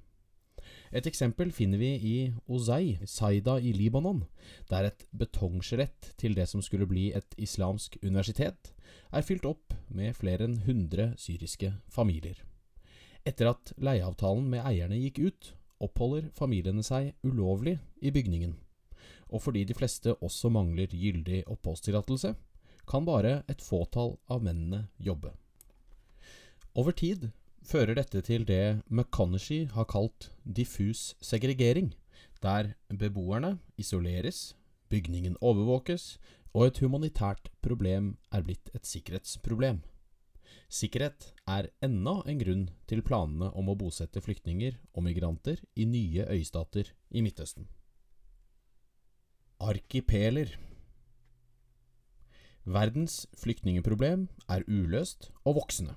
Et 0.93 1.07
eksempel 1.09 1.53
finner 1.57 1.81
vi 1.81 1.91
i 1.97 2.17
Ozai, 2.53 2.99
Saida 3.09 3.57
i 3.59 3.73
Libanon, 3.73 4.27
der 4.69 4.91
et 4.91 5.07
betongskjelett 5.17 6.13
til 6.21 6.37
det 6.37 6.47
som 6.51 6.61
skulle 6.65 6.89
bli 6.89 7.11
et 7.17 7.37
islamsk 7.41 7.97
universitet, 8.03 8.75
er 9.13 9.25
fylt 9.25 9.47
opp 9.49 9.73
med 9.89 10.17
flere 10.17 10.45
enn 10.45 10.59
100 10.61 11.15
syriske 11.21 11.73
familier. 11.89 12.37
Etter 13.25 13.55
at 13.55 13.73
leieavtalen 13.81 14.51
med 14.53 14.67
eierne 14.67 15.01
gikk 15.01 15.23
ut, 15.25 15.55
oppholder 15.83 16.29
familiene 16.37 16.85
seg 16.85 17.15
ulovlig 17.25 17.79
i 18.03 18.13
bygningen 18.13 18.59
og 19.33 19.43
fordi 19.43 19.65
de 19.65 19.77
fleste 19.77 20.15
også 20.15 20.51
mangler 20.53 20.93
gyldig 20.93 21.43
oppholdstillatelse, 21.51 22.35
kan 22.89 23.07
bare 23.07 23.43
et 23.49 23.63
fåtall 23.63 24.17
av 24.31 24.43
mennene 24.45 24.87
jobbe. 24.99 25.33
Over 26.75 26.93
tid 26.97 27.31
fører 27.63 27.97
dette 27.97 28.23
til 28.27 28.45
det 28.49 28.83
McConnechy 28.91 29.67
har 29.73 29.87
kalt 29.91 30.31
diffus 30.45 31.13
segregering, 31.23 31.93
der 32.43 32.75
beboerne 32.89 33.59
isoleres, 33.79 34.55
bygningen 34.91 35.39
overvåkes, 35.41 36.19
og 36.53 36.67
et 36.69 36.83
humanitært 36.83 37.49
problem 37.65 38.17
er 38.33 38.45
blitt 38.45 38.69
et 38.77 38.87
sikkerhetsproblem. 38.87 39.81
Sikkerhet 40.73 41.31
er 41.49 41.71
enda 41.85 42.19
en 42.29 42.41
grunn 42.41 42.67
til 42.89 43.03
planene 43.05 43.51
om 43.57 43.71
å 43.73 43.77
bosette 43.79 44.21
flyktninger 44.25 44.77
og 44.93 45.07
migranter 45.07 45.61
i 45.77 45.87
nye 45.89 46.27
øystater 46.33 46.93
i 47.13 47.25
Midtøsten. 47.25 47.69
Arkipeler 49.63 50.57
Verdens 52.65 53.27
flyktningeproblem 53.37 54.29
er 54.49 54.65
uløst 54.69 55.31
og 55.45 55.57
voksende. 55.61 55.97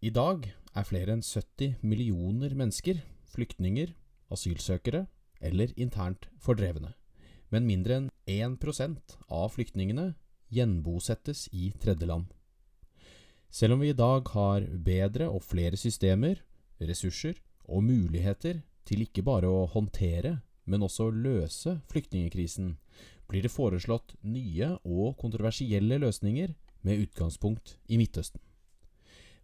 I 0.00 0.10
dag 0.14 0.46
er 0.76 0.86
flere 0.86 1.16
enn 1.16 1.24
70 1.24 1.80
millioner 1.82 2.54
mennesker 2.56 3.00
flyktninger, 3.30 3.92
asylsøkere 4.30 5.06
eller 5.40 5.72
internt 5.76 6.28
fordrevne, 6.42 6.92
men 7.50 7.66
mindre 7.66 8.00
enn 8.00 8.10
1% 8.30 9.16
av 9.28 9.48
flyktningene 9.54 10.12
gjenbosettes 10.54 11.48
i 11.52 11.70
tredjeland. 11.82 12.28
Selv 13.50 13.74
om 13.74 13.82
vi 13.82 13.90
i 13.90 13.98
dag 13.98 14.28
har 14.34 14.66
bedre 14.86 15.26
og 15.30 15.42
flere 15.42 15.78
systemer, 15.78 16.38
ressurser 16.78 17.40
og 17.66 17.82
muligheter 17.86 18.62
til 18.86 19.02
ikke 19.04 19.26
bare 19.26 19.50
å 19.50 19.66
håndtere 19.70 20.38
men 20.70 20.84
også 20.86 21.10
løse 21.10 21.78
flyktningekrisen, 21.90 22.76
blir 23.30 23.42
det 23.42 23.52
foreslått 23.52 24.14
nye 24.22 24.74
og 24.84 25.16
kontroversielle 25.20 25.98
løsninger 26.02 26.54
med 26.86 27.06
utgangspunkt 27.06 27.76
i 27.88 27.98
Midtøsten. 28.00 28.40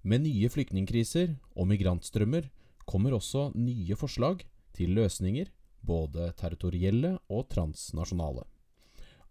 Med 0.06 0.22
nye 0.22 0.46
flyktningkriser 0.46 1.32
og 1.58 1.66
migrantstrømmer 1.66 2.44
kommer 2.86 3.16
også 3.16 3.48
nye 3.58 3.96
forslag 3.98 4.44
til 4.76 4.92
løsninger, 4.94 5.48
både 5.82 6.28
territorielle 6.38 7.16
og 7.26 7.48
transnasjonale. 7.50 8.44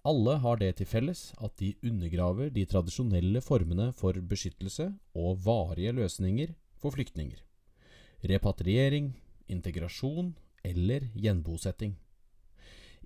Alle 0.05 0.35
har 0.43 0.59
det 0.59 0.73
til 0.75 0.89
felles 0.89 1.21
at 1.39 1.55
de 1.61 1.71
undergraver 1.79 2.51
de 2.51 2.65
tradisjonelle 2.67 3.39
formene 3.41 3.87
for 3.95 4.19
beskyttelse 4.19 4.89
og 5.15 5.39
varige 5.47 5.95
løsninger 5.95 6.51
for 6.75 6.91
flyktninger. 6.91 7.39
Repatriering, 8.27 9.13
integrasjon 9.47 10.35
eller 10.65 11.07
gjenbosetting. 11.15 11.95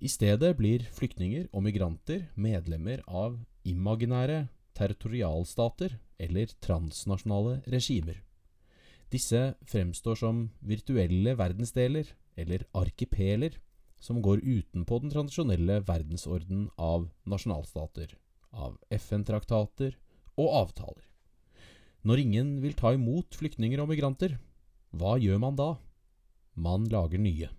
I 0.02 0.08
stedet 0.10 0.56
blir 0.58 0.82
flyktninger 0.90 1.46
og 1.52 1.68
migranter 1.68 2.26
medlemmer 2.34 3.04
av 3.06 3.38
imaginære 3.62 4.48
territorialstater 4.80 5.98
eller 6.20 6.52
transnasjonale 6.64 7.60
regimer. 7.68 8.22
Disse 9.10 9.54
fremstår 9.68 10.16
som 10.16 10.44
virtuelle 10.64 11.34
verdensdeler 11.36 12.08
eller 12.38 12.64
arkipeler 12.78 13.58
som 14.00 14.22
går 14.24 14.40
utenpå 14.40 15.00
den 15.02 15.12
tradisjonelle 15.12 15.80
verdensorden 15.84 16.68
av 16.80 17.08
nasjonalstater, 17.28 18.14
av 18.50 18.78
FN-traktater 18.96 19.98
og 20.40 20.54
avtaler. 20.62 21.04
Når 22.06 22.22
ingen 22.22 22.52
vil 22.62 22.76
ta 22.78 22.94
imot 22.96 23.36
flyktninger 23.36 23.82
og 23.82 23.90
migranter, 23.90 24.38
hva 24.96 25.18
gjør 25.20 25.42
man 25.42 25.58
da? 25.58 25.74
Man 26.56 26.86
lager 26.88 27.20
nye. 27.20 27.50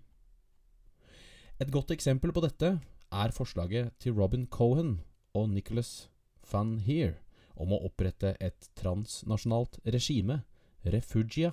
Et 1.62 1.70
godt 1.70 1.92
eksempel 1.94 2.32
på 2.34 2.42
dette 2.42 2.74
er 3.12 3.36
forslaget 3.36 3.92
til 4.02 4.16
Robin 4.18 4.48
Cohen 4.50 4.96
og 5.36 5.52
Nicholas 5.52 6.08
van 6.50 6.78
Heer 6.86 7.18
om 7.54 7.74
å 7.74 7.82
opprette 7.86 8.34
et 8.40 8.70
transnasjonalt 8.78 9.78
regime, 9.84 10.42
Refugia, 10.82 11.52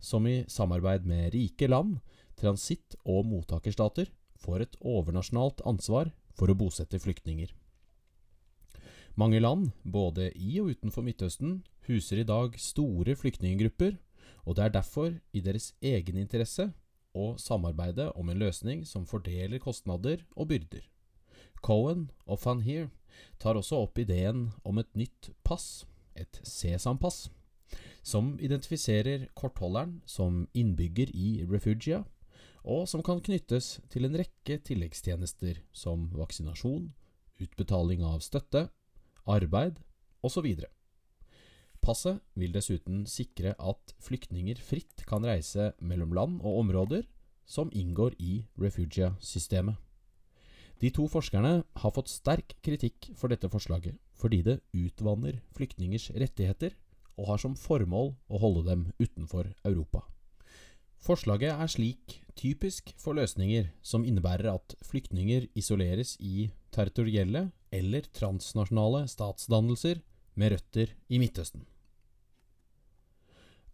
som 0.00 0.24
i 0.26 0.44
samarbeid 0.48 1.04
med 1.04 1.34
rike 1.34 1.68
land, 1.68 1.98
transitt- 2.40 2.96
og 3.04 3.26
mottakerstater 3.28 4.08
får 4.40 4.64
et 4.64 4.76
overnasjonalt 4.80 5.60
ansvar 5.68 6.12
for 6.32 6.48
å 6.48 6.56
bosette 6.56 7.00
flyktninger. 7.02 7.52
Mange 9.20 9.40
land, 9.42 9.72
både 9.84 10.30
i 10.38 10.54
og 10.62 10.70
utenfor 10.72 11.04
Midtøsten, 11.04 11.58
huser 11.84 12.22
i 12.22 12.24
dag 12.24 12.54
store 12.56 13.16
flyktninggrupper, 13.18 13.98
og 14.46 14.56
det 14.56 14.64
er 14.64 14.76
derfor 14.78 15.18
i 15.36 15.42
deres 15.44 15.74
egen 15.84 16.16
interesse 16.16 16.70
å 17.12 17.34
samarbeide 17.36 18.08
om 18.16 18.30
en 18.30 18.40
løsning 18.40 18.86
som 18.86 19.04
fordeler 19.04 19.60
kostnader 19.60 20.24
og 20.36 20.48
byrder. 20.54 20.86
Cohen 21.64 22.08
og 22.26 22.40
van 22.44 22.62
Heer 22.64 22.88
tar 23.40 23.58
også 23.58 23.82
opp 23.84 23.98
ideen 24.00 24.50
om 24.64 24.80
et 24.80 24.90
nytt 24.96 25.30
pass, 25.46 25.84
et 26.16 26.40
sesampass, 26.46 27.28
som 28.02 28.34
identifiserer 28.40 29.28
kortholderen 29.36 30.00
som 30.08 30.46
innbygger 30.56 31.12
i 31.14 31.44
Refugia, 31.48 32.02
og 32.64 32.86
som 32.88 33.02
kan 33.04 33.22
knyttes 33.24 33.78
til 33.92 34.04
en 34.04 34.16
rekke 34.20 34.58
tilleggstjenester 34.66 35.62
som 35.72 36.08
vaksinasjon, 36.16 36.90
utbetaling 37.40 38.04
av 38.04 38.20
støtte, 38.24 38.66
arbeid 39.28 39.80
osv. 40.24 40.48
Passet 41.80 42.20
vil 42.36 42.52
dessuten 42.52 43.06
sikre 43.08 43.54
at 43.56 43.94
flyktninger 44.04 44.60
fritt 44.60 45.06
kan 45.08 45.24
reise 45.24 45.70
mellom 45.80 46.12
land 46.16 46.42
og 46.44 46.60
områder 46.66 47.06
som 47.48 47.72
inngår 47.72 48.18
i 48.20 48.42
Refugia-systemet. 48.60 49.78
De 50.80 50.88
to 50.96 51.04
forskerne 51.12 51.60
har 51.82 51.92
fått 51.92 52.08
sterk 52.08 52.54
kritikk 52.64 53.10
for 53.18 53.28
dette 53.28 53.50
forslaget, 53.52 53.98
fordi 54.16 54.40
det 54.46 54.60
utvanner 54.72 55.42
flyktningers 55.56 56.08
rettigheter 56.16 56.76
og 57.20 57.28
har 57.28 57.42
som 57.42 57.56
formål 57.58 58.14
å 58.32 58.40
holde 58.40 58.64
dem 58.70 58.86
utenfor 59.00 59.50
Europa. 59.68 60.06
Forslaget 61.00 61.52
er 61.52 61.68
slik 61.72 62.18
typisk 62.36 62.92
for 63.00 63.16
løsninger 63.16 63.70
som 63.84 64.04
innebærer 64.04 64.52
at 64.54 64.74
flyktninger 64.84 65.46
isoleres 65.56 66.14
i 66.20 66.50
territorielle 66.72 67.50
eller 67.72 68.08
transnasjonale 68.16 69.06
statsdannelser 69.08 70.00
med 70.40 70.54
røtter 70.54 70.92
i 71.08 71.20
Midtøsten. 71.20 71.64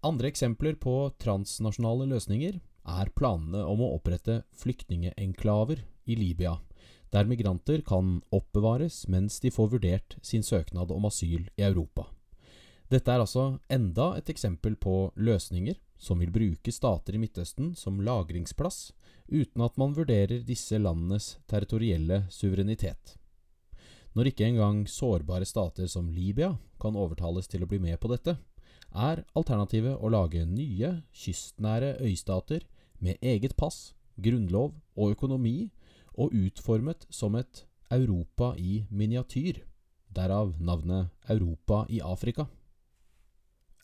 Andre 0.06 0.30
eksempler 0.30 0.78
på 0.78 0.94
transnasjonale 1.22 2.06
løsninger 2.10 2.60
er 2.86 3.10
planene 3.18 3.64
om 3.66 3.82
å 3.82 3.92
opprette 3.96 4.44
flyktningenklaver 4.54 5.82
i 6.06 6.14
Libya, 6.18 6.54
der 7.16 7.24
migranter 7.24 7.80
kan 7.80 8.18
oppbevares 8.34 9.06
mens 9.08 9.38
de 9.40 9.48
får 9.50 9.70
vurdert 9.72 10.18
sin 10.20 10.42
søknad 10.44 10.90
om 10.92 11.06
asyl 11.08 11.46
i 11.56 11.64
Europa. 11.64 12.10
Dette 12.92 13.10
er 13.10 13.22
altså 13.22 13.58
enda 13.72 14.12
et 14.18 14.28
eksempel 14.30 14.76
på 14.76 15.10
løsninger 15.16 15.78
som 15.98 16.20
vil 16.20 16.30
bruke 16.34 16.72
stater 16.72 17.16
i 17.16 17.20
Midtøsten 17.22 17.72
som 17.74 18.02
lagringsplass, 18.04 18.92
uten 19.32 19.64
at 19.64 19.78
man 19.80 19.94
vurderer 19.96 20.44
disse 20.44 20.78
landenes 20.78 21.38
territorielle 21.48 22.26
suverenitet. 22.30 23.16
Når 24.12 24.30
ikke 24.30 24.46
engang 24.46 24.84
sårbare 24.88 25.48
stater 25.48 25.88
som 25.88 26.12
Libya 26.12 26.52
kan 26.80 26.96
overtales 27.00 27.48
til 27.48 27.64
å 27.64 27.70
bli 27.70 27.80
med 27.80 27.98
på 28.00 28.12
dette, 28.12 28.36
er 28.92 29.24
alternativet 29.36 29.96
å 29.96 30.12
lage 30.12 30.44
nye, 30.44 31.00
kystnære 31.16 31.96
øystater 32.04 32.68
med 33.00 33.18
eget 33.24 33.56
pass, 33.56 33.94
grunnlov 34.20 34.76
og 34.96 35.16
økonomi 35.16 35.72
og 36.16 36.34
utformet 36.34 37.06
som 37.10 37.36
et 37.38 37.64
Europa 37.92 38.54
i 38.58 38.84
miniatyr, 38.90 39.62
derav 40.16 40.54
navnet 40.58 41.12
Europa 41.28 41.84
i 41.88 42.00
Afrika. 42.00 42.46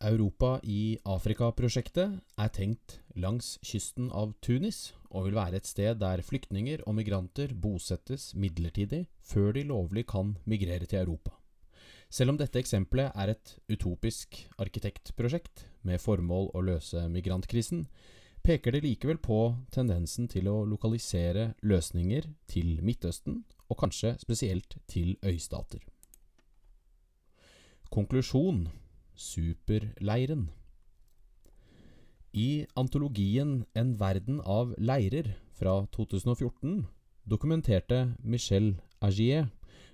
Europa 0.02 0.56
i 0.66 0.98
Afrika-prosjektet 1.06 2.16
er 2.40 2.50
tenkt 2.50 2.96
langs 3.14 3.54
kysten 3.62 4.08
av 4.10 4.32
Tunis, 4.42 4.90
og 5.12 5.28
vil 5.28 5.36
være 5.36 5.60
et 5.60 5.68
sted 5.68 6.00
der 6.00 6.24
flyktninger 6.26 6.82
og 6.88 6.96
migranter 6.98 7.52
bosettes 7.54 8.32
midlertidig 8.34 9.04
før 9.22 9.52
de 9.54 9.62
lovlig 9.68 10.06
kan 10.10 10.34
migrere 10.44 10.88
til 10.88 11.04
Europa. 11.04 11.36
Selv 12.12 12.34
om 12.34 12.40
dette 12.40 12.58
eksempelet 12.58 13.14
er 13.14 13.32
et 13.32 13.54
utopisk 13.72 14.40
arkitektprosjekt 14.60 15.66
med 15.86 16.02
formål 16.02 16.50
å 16.52 16.64
løse 16.64 17.06
migrantkrisen, 17.08 17.86
peker 18.42 18.74
det 18.74 18.82
likevel 18.82 19.18
på 19.22 19.38
tendensen 19.74 20.26
til 20.30 20.48
å 20.50 20.62
lokalisere 20.66 21.52
løsninger 21.62 22.26
til 22.50 22.80
Midtøsten, 22.82 23.44
og 23.70 23.78
kanskje 23.78 24.16
spesielt 24.20 24.76
til 24.90 25.14
øystater. 25.24 25.80
Konklusjon 27.92 28.66
Superleiren 29.14 30.48
I 32.32 32.66
antologien 32.76 33.64
En 33.74 33.94
verden 34.00 34.40
av 34.44 34.74
leirer 34.78 35.34
fra 35.54 35.86
2014 35.92 36.86
dokumenterte 37.28 38.16
Michel 38.24 38.74
Agier 39.00 39.50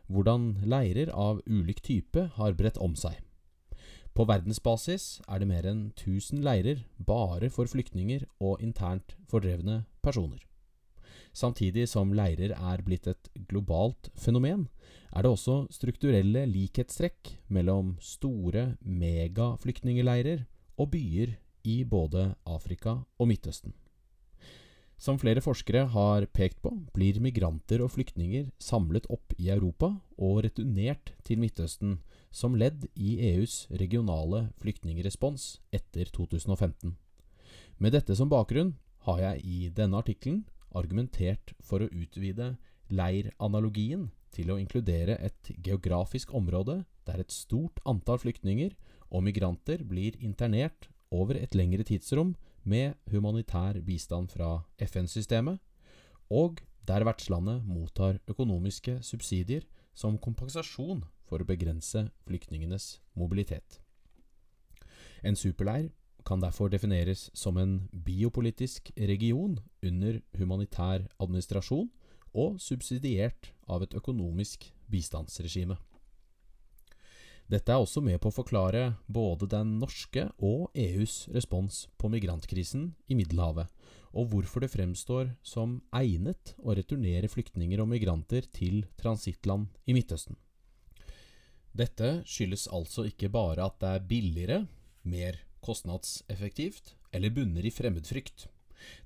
hvordan 0.08 0.54
leirer 0.64 1.10
av 1.12 1.42
ulik 1.46 1.82
type 1.84 2.30
har 2.38 2.54
bredt 2.56 2.78
om 2.80 2.94
seg. 2.96 3.18
På 4.18 4.24
verdensbasis 4.26 5.20
er 5.30 5.38
det 5.38 5.46
mer 5.46 5.66
enn 5.70 5.82
1000 5.92 6.40
leirer 6.42 6.80
bare 7.06 7.46
for 7.54 7.70
flyktninger 7.70 8.24
og 8.42 8.58
internt 8.66 9.14
fordrevne 9.30 9.84
personer. 10.02 10.40
Samtidig 11.30 11.84
som 11.86 12.10
leirer 12.10 12.50
er 12.56 12.82
blitt 12.82 13.06
et 13.06 13.30
globalt 13.46 14.10
fenomen, 14.18 14.66
er 15.14 15.22
det 15.22 15.30
også 15.30 15.68
strukturelle 15.70 16.48
likhetstrekk 16.50 17.30
mellom 17.46 17.94
store 18.02 18.72
megaflyktningeleirer 18.82 20.42
og 20.82 20.90
byer 20.96 21.38
i 21.62 21.84
både 21.86 22.32
Afrika 22.42 22.98
og 23.20 23.30
Midtøsten. 23.30 23.70
Som 24.98 25.22
flere 25.22 25.44
forskere 25.44 25.84
har 25.94 26.26
pekt 26.34 26.58
på, 26.64 26.74
blir 26.90 27.22
migranter 27.22 27.86
og 27.86 27.94
flyktninger 27.94 28.50
samlet 28.58 29.06
opp 29.14 29.38
i 29.38 29.52
Europa 29.54 29.94
og 30.18 30.42
returnert 30.42 31.14
til 31.22 31.38
Midtøsten 31.38 32.00
som 32.30 32.56
ledd 32.56 32.86
i 32.94 33.16
EUs 33.32 33.66
regionale 33.70 34.48
flyktningrespons 34.60 35.58
etter 35.72 36.10
2015. 36.14 36.96
Med 37.78 37.94
dette 37.94 38.16
som 38.18 38.30
bakgrunn 38.30 38.74
har 39.06 39.20
jeg 39.22 39.44
i 39.44 39.58
denne 39.74 40.00
artikkelen 40.02 40.44
argumentert 40.76 41.54
for 41.64 41.82
å 41.82 41.90
utvide 41.90 42.56
leiranalogien 42.92 44.08
til 44.34 44.52
å 44.52 44.58
inkludere 44.60 45.16
et 45.24 45.52
geografisk 45.64 46.34
område 46.36 46.82
der 47.08 47.22
et 47.22 47.32
stort 47.32 47.80
antall 47.88 48.20
flyktninger 48.20 48.74
og 49.08 49.24
migranter 49.24 49.84
blir 49.88 50.18
internert 50.20 50.90
over 51.14 51.38
et 51.40 51.54
lengre 51.56 51.86
tidsrom 51.88 52.34
med 52.68 52.98
humanitær 53.08 53.80
bistand 53.84 54.28
fra 54.34 54.64
FN-systemet, 54.84 55.56
og 56.28 56.60
der 56.84 57.06
vertslandet 57.08 57.64
mottar 57.64 58.18
økonomiske 58.28 58.98
subsidier 59.04 59.64
som 59.96 60.18
kompensasjon 60.20 61.02
for 61.28 61.42
å 61.42 61.48
begrense 61.48 62.08
flyktningenes 62.26 62.98
mobilitet. 63.18 63.80
En 65.22 65.36
superleir 65.36 65.90
kan 66.28 66.40
derfor 66.42 66.68
defineres 66.68 67.28
som 67.34 67.56
en 67.56 67.88
biopolitisk 67.92 68.90
region 68.96 69.58
under 69.82 70.20
humanitær 70.36 71.06
administrasjon 71.18 71.88
og 72.36 72.58
subsidiert 72.60 73.52
av 73.68 73.84
et 73.84 73.94
økonomisk 73.96 74.68
bistandsregime. 74.92 75.78
Dette 77.48 77.72
er 77.72 77.80
også 77.80 78.02
med 78.04 78.20
på 78.20 78.28
å 78.28 78.34
forklare 78.34 78.82
både 79.08 79.48
den 79.48 79.78
norske 79.80 80.26
og 80.44 80.68
EUs 80.76 81.30
respons 81.32 81.86
på 81.96 82.10
migrantkrisen 82.12 82.90
i 83.08 83.16
Middelhavet, 83.16 83.70
og 84.12 84.28
hvorfor 84.34 84.60
det 84.60 84.72
fremstår 84.74 85.30
som 85.40 85.78
egnet 85.96 86.52
å 86.60 86.76
returnere 86.76 87.30
flyktninger 87.32 87.80
og 87.80 87.88
migranter 87.88 88.44
til 88.52 88.82
transittland 89.00 89.72
i 89.88 89.96
Midtøsten. 89.96 90.36
Dette 91.76 92.22
skyldes 92.26 92.68
altså 92.72 93.06
ikke 93.08 93.30
bare 93.32 93.66
at 93.68 93.78
det 93.82 93.90
er 93.94 94.06
billigere, 94.10 94.60
mer 95.02 95.40
kostnadseffektivt 95.64 96.94
eller 97.12 97.34
bunner 97.34 97.66
i 97.66 97.72
fremmedfrykt. 97.74 98.46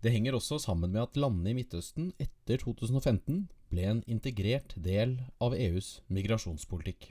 Det 0.04 0.12
henger 0.12 0.36
også 0.36 0.58
sammen 0.60 0.92
med 0.92 1.02
at 1.02 1.16
landene 1.16 1.52
i 1.52 1.56
Midtøsten 1.56 2.12
etter 2.20 2.60
2015 2.60 3.46
ble 3.72 3.88
en 3.88 4.02
integrert 4.10 4.74
del 4.76 5.16
av 5.40 5.56
EUs 5.56 6.00
migrasjonspolitikk. 6.12 7.08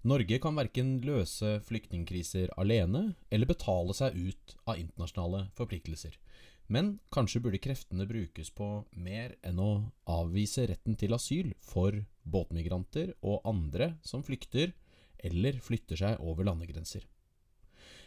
Norge 0.00 0.38
kan 0.40 0.56
verken 0.56 0.94
løse 1.04 1.58
flyktningkriser 1.66 2.52
alene 2.60 3.14
eller 3.28 3.48
betale 3.48 3.96
seg 3.96 4.16
ut 4.16 4.54
av 4.64 4.80
internasjonale 4.80 5.46
forpliktelser. 5.58 6.14
Men 6.70 6.92
kanskje 7.10 7.40
burde 7.42 7.58
kreftene 7.58 8.06
brukes 8.06 8.52
på 8.54 8.66
mer 8.94 9.34
enn 9.42 9.58
å 9.58 9.70
avvise 10.06 10.68
retten 10.70 10.94
til 10.94 11.16
asyl 11.16 11.50
for 11.66 11.96
båtmigranter 12.22 13.16
og 13.26 13.42
andre 13.50 13.96
som 14.06 14.22
flykter 14.22 14.70
eller 15.18 15.58
flytter 15.58 15.98
seg 15.98 16.22
over 16.22 16.46
landegrenser. 16.46 17.02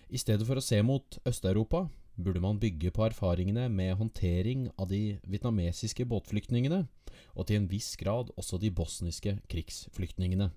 I 0.08 0.22
stedet 0.22 0.48
for 0.48 0.60
å 0.60 0.64
se 0.64 0.80
mot 0.86 1.20
Øst-Europa 1.28 1.90
burde 2.16 2.40
man 2.40 2.60
bygge 2.62 2.92
på 2.94 3.04
erfaringene 3.08 3.68
med 3.74 3.98
håndtering 4.00 4.70
av 4.78 4.88
de 4.92 5.18
vietnamesiske 5.26 6.06
båtflyktningene, 6.08 6.86
og 7.36 7.48
til 7.50 7.60
en 7.60 7.70
viss 7.70 7.96
grad 8.00 8.32
også 8.38 8.60
de 8.62 8.72
bosniske 8.72 9.36
krigsflyktningene, 9.50 10.52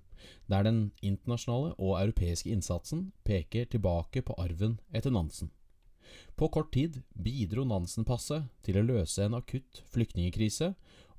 der 0.47 0.63
den 0.63 0.81
internasjonale 1.01 1.73
og 1.75 1.97
europeiske 1.99 2.53
innsatsen 2.53 3.11
peker 3.25 3.67
tilbake 3.67 4.23
på 4.23 4.37
arven 4.39 4.79
etter 4.93 5.13
Nansen. 5.13 5.51
På 6.37 6.49
kort 6.53 6.73
tid 6.73 7.01
bidro 7.13 7.65
Nansen-passet 7.67 8.47
til 8.65 8.79
å 8.79 8.85
løse 8.85 9.25
en 9.25 9.37
akutt 9.39 9.81
flyktningkrise, 9.93 10.73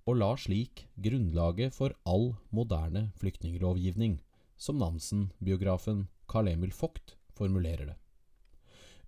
og 0.09 0.21
la 0.23 0.31
slik 0.41 0.87
grunnlaget 0.97 1.75
for 1.77 1.93
all 2.09 2.31
moderne 2.55 3.11
flyktninglovgivning, 3.21 4.19
som 4.57 4.79
Nansen-biografen 4.81 6.07
Carl 6.29 6.49
Emil 6.49 6.73
Vogt 6.77 7.17
formulerer 7.37 7.93
det. 7.93 7.99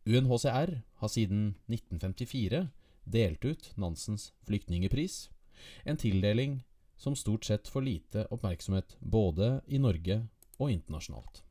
UNHCR 0.09 0.75
har 1.01 1.13
siden 1.13 1.55
1954 1.69 2.67
delt 3.05 3.45
ut 3.45 3.71
Nansens 3.77 4.31
flyktningepris, 4.49 5.29
en 5.85 5.97
tildeling 5.97 6.63
som 6.97 7.17
stort 7.17 7.45
sett 7.45 7.69
får 7.69 7.85
lite 7.85 8.27
oppmerksomhet 8.31 8.97
både 9.01 9.61
i 9.67 9.81
Norge 9.81 10.23
og 10.59 10.73
internasjonalt. 10.73 11.43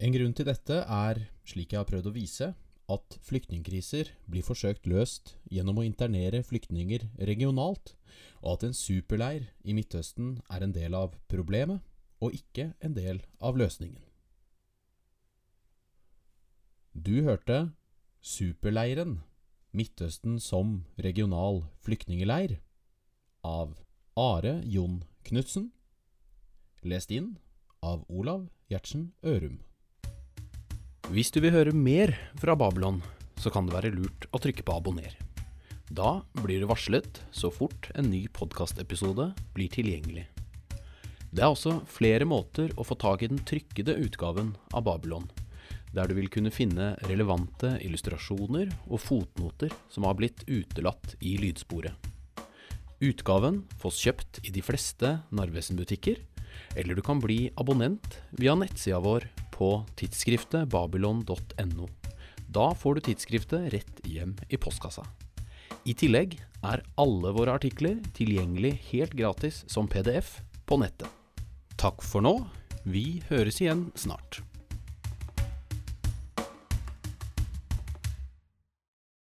En 0.00 0.12
grunn 0.12 0.34
til 0.36 0.48
dette 0.48 0.82
er, 0.82 1.22
slik 1.48 1.72
jeg 1.72 1.80
har 1.80 1.88
prøvd 1.88 2.10
å 2.10 2.14
vise, 2.16 2.52
at 2.92 3.18
flyktningkriser 3.26 4.12
blir 4.30 4.46
forsøkt 4.46 4.86
løst 4.86 5.34
gjennom 5.50 5.80
å 5.80 5.86
internere 5.86 6.42
flyktninger 6.46 7.08
regionalt, 7.30 7.96
og 8.42 8.56
at 8.56 8.68
en 8.68 8.76
superleir 8.76 9.48
i 9.66 9.74
Midtøsten 9.74 10.36
er 10.50 10.62
en 10.62 10.74
del 10.76 10.94
av 10.94 11.16
problemet 11.30 11.82
og 12.22 12.36
ikke 12.36 12.70
en 12.80 12.94
del 12.96 13.22
av 13.42 13.58
løsningen. 13.58 14.02
Du 16.96 17.22
hørte 17.26 17.72
Superleiren 18.24 19.18
Midtøsten 19.76 20.38
som 20.40 20.86
regional 20.96 21.66
flyktningeleir 21.84 22.56
av 23.44 23.76
Are 24.16 24.62
Jon 24.64 25.02
Knutsen. 25.28 25.72
Lest 26.80 27.12
inn 27.12 27.34
av 27.84 28.06
Olav 28.08 28.46
Gjertsen 28.72 29.10
Ørum. 29.22 29.60
Hvis 31.14 31.30
du 31.30 31.38
vil 31.38 31.54
høre 31.54 31.70
mer 31.70 32.10
fra 32.40 32.56
Babylon, 32.58 32.98
så 33.38 33.52
kan 33.54 33.68
det 33.68 33.76
være 33.76 33.94
lurt 33.94 34.26
å 34.34 34.40
trykke 34.42 34.64
på 34.66 34.74
abonner. 34.74 35.12
Da 35.86 36.18
blir 36.42 36.60
du 36.60 36.66
varslet 36.66 37.20
så 37.30 37.52
fort 37.54 37.92
en 37.94 38.10
ny 38.10 38.24
podkastepisode 38.34 39.28
blir 39.54 39.70
tilgjengelig. 39.70 40.26
Det 41.30 41.44
er 41.44 41.52
også 41.52 41.78
flere 41.86 42.26
måter 42.26 42.72
å 42.74 42.86
få 42.86 42.98
tak 42.98 43.22
i 43.22 43.30
den 43.30 43.42
trykkede 43.46 43.94
utgaven 44.02 44.54
av 44.74 44.86
Babylon 44.88 45.28
der 45.96 46.10
du 46.10 46.16
vil 46.18 46.28
kunne 46.32 46.52
finne 46.52 46.90
relevante 47.08 47.76
illustrasjoner 47.84 48.68
og 48.90 49.00
fotnoter 49.00 49.72
som 49.92 50.04
har 50.04 50.16
blitt 50.18 50.42
utelatt 50.44 51.14
i 51.24 51.36
lydsporet. 51.40 51.94
Utgaven 53.00 53.62
fås 53.80 54.00
kjøpt 54.04 54.42
i 54.44 54.52
de 54.52 54.62
fleste 54.64 55.18
Narvesen-butikker, 55.36 56.20
eller 56.76 56.94
du 56.96 57.02
kan 57.04 57.20
bli 57.22 57.50
abonnent 57.56 58.18
via 58.30 58.54
nettsida 58.58 59.00
vår 59.02 59.28
på 59.56 59.70
tidsskriftet 59.96 60.68
babylon.no. 60.72 61.88
Da 62.46 62.66
får 62.74 62.94
du 62.94 63.00
tidsskriftet 63.08 63.72
rett 63.74 64.02
hjem 64.06 64.36
i 64.48 64.58
postkassa. 64.60 65.04
I 65.86 65.94
tillegg 65.94 66.38
er 66.66 66.82
alle 66.98 67.32
våre 67.36 67.54
artikler 67.58 68.00
tilgjengelig 68.16 68.74
helt 68.90 69.14
gratis 69.18 69.64
som 69.70 69.88
PDF 69.88 70.38
på 70.66 70.80
nettet. 70.82 71.08
Takk 71.78 72.02
for 72.02 72.24
nå. 72.24 72.38
Vi 72.86 73.22
høres 73.28 73.60
igjen 73.60 73.88
snart. 73.98 74.40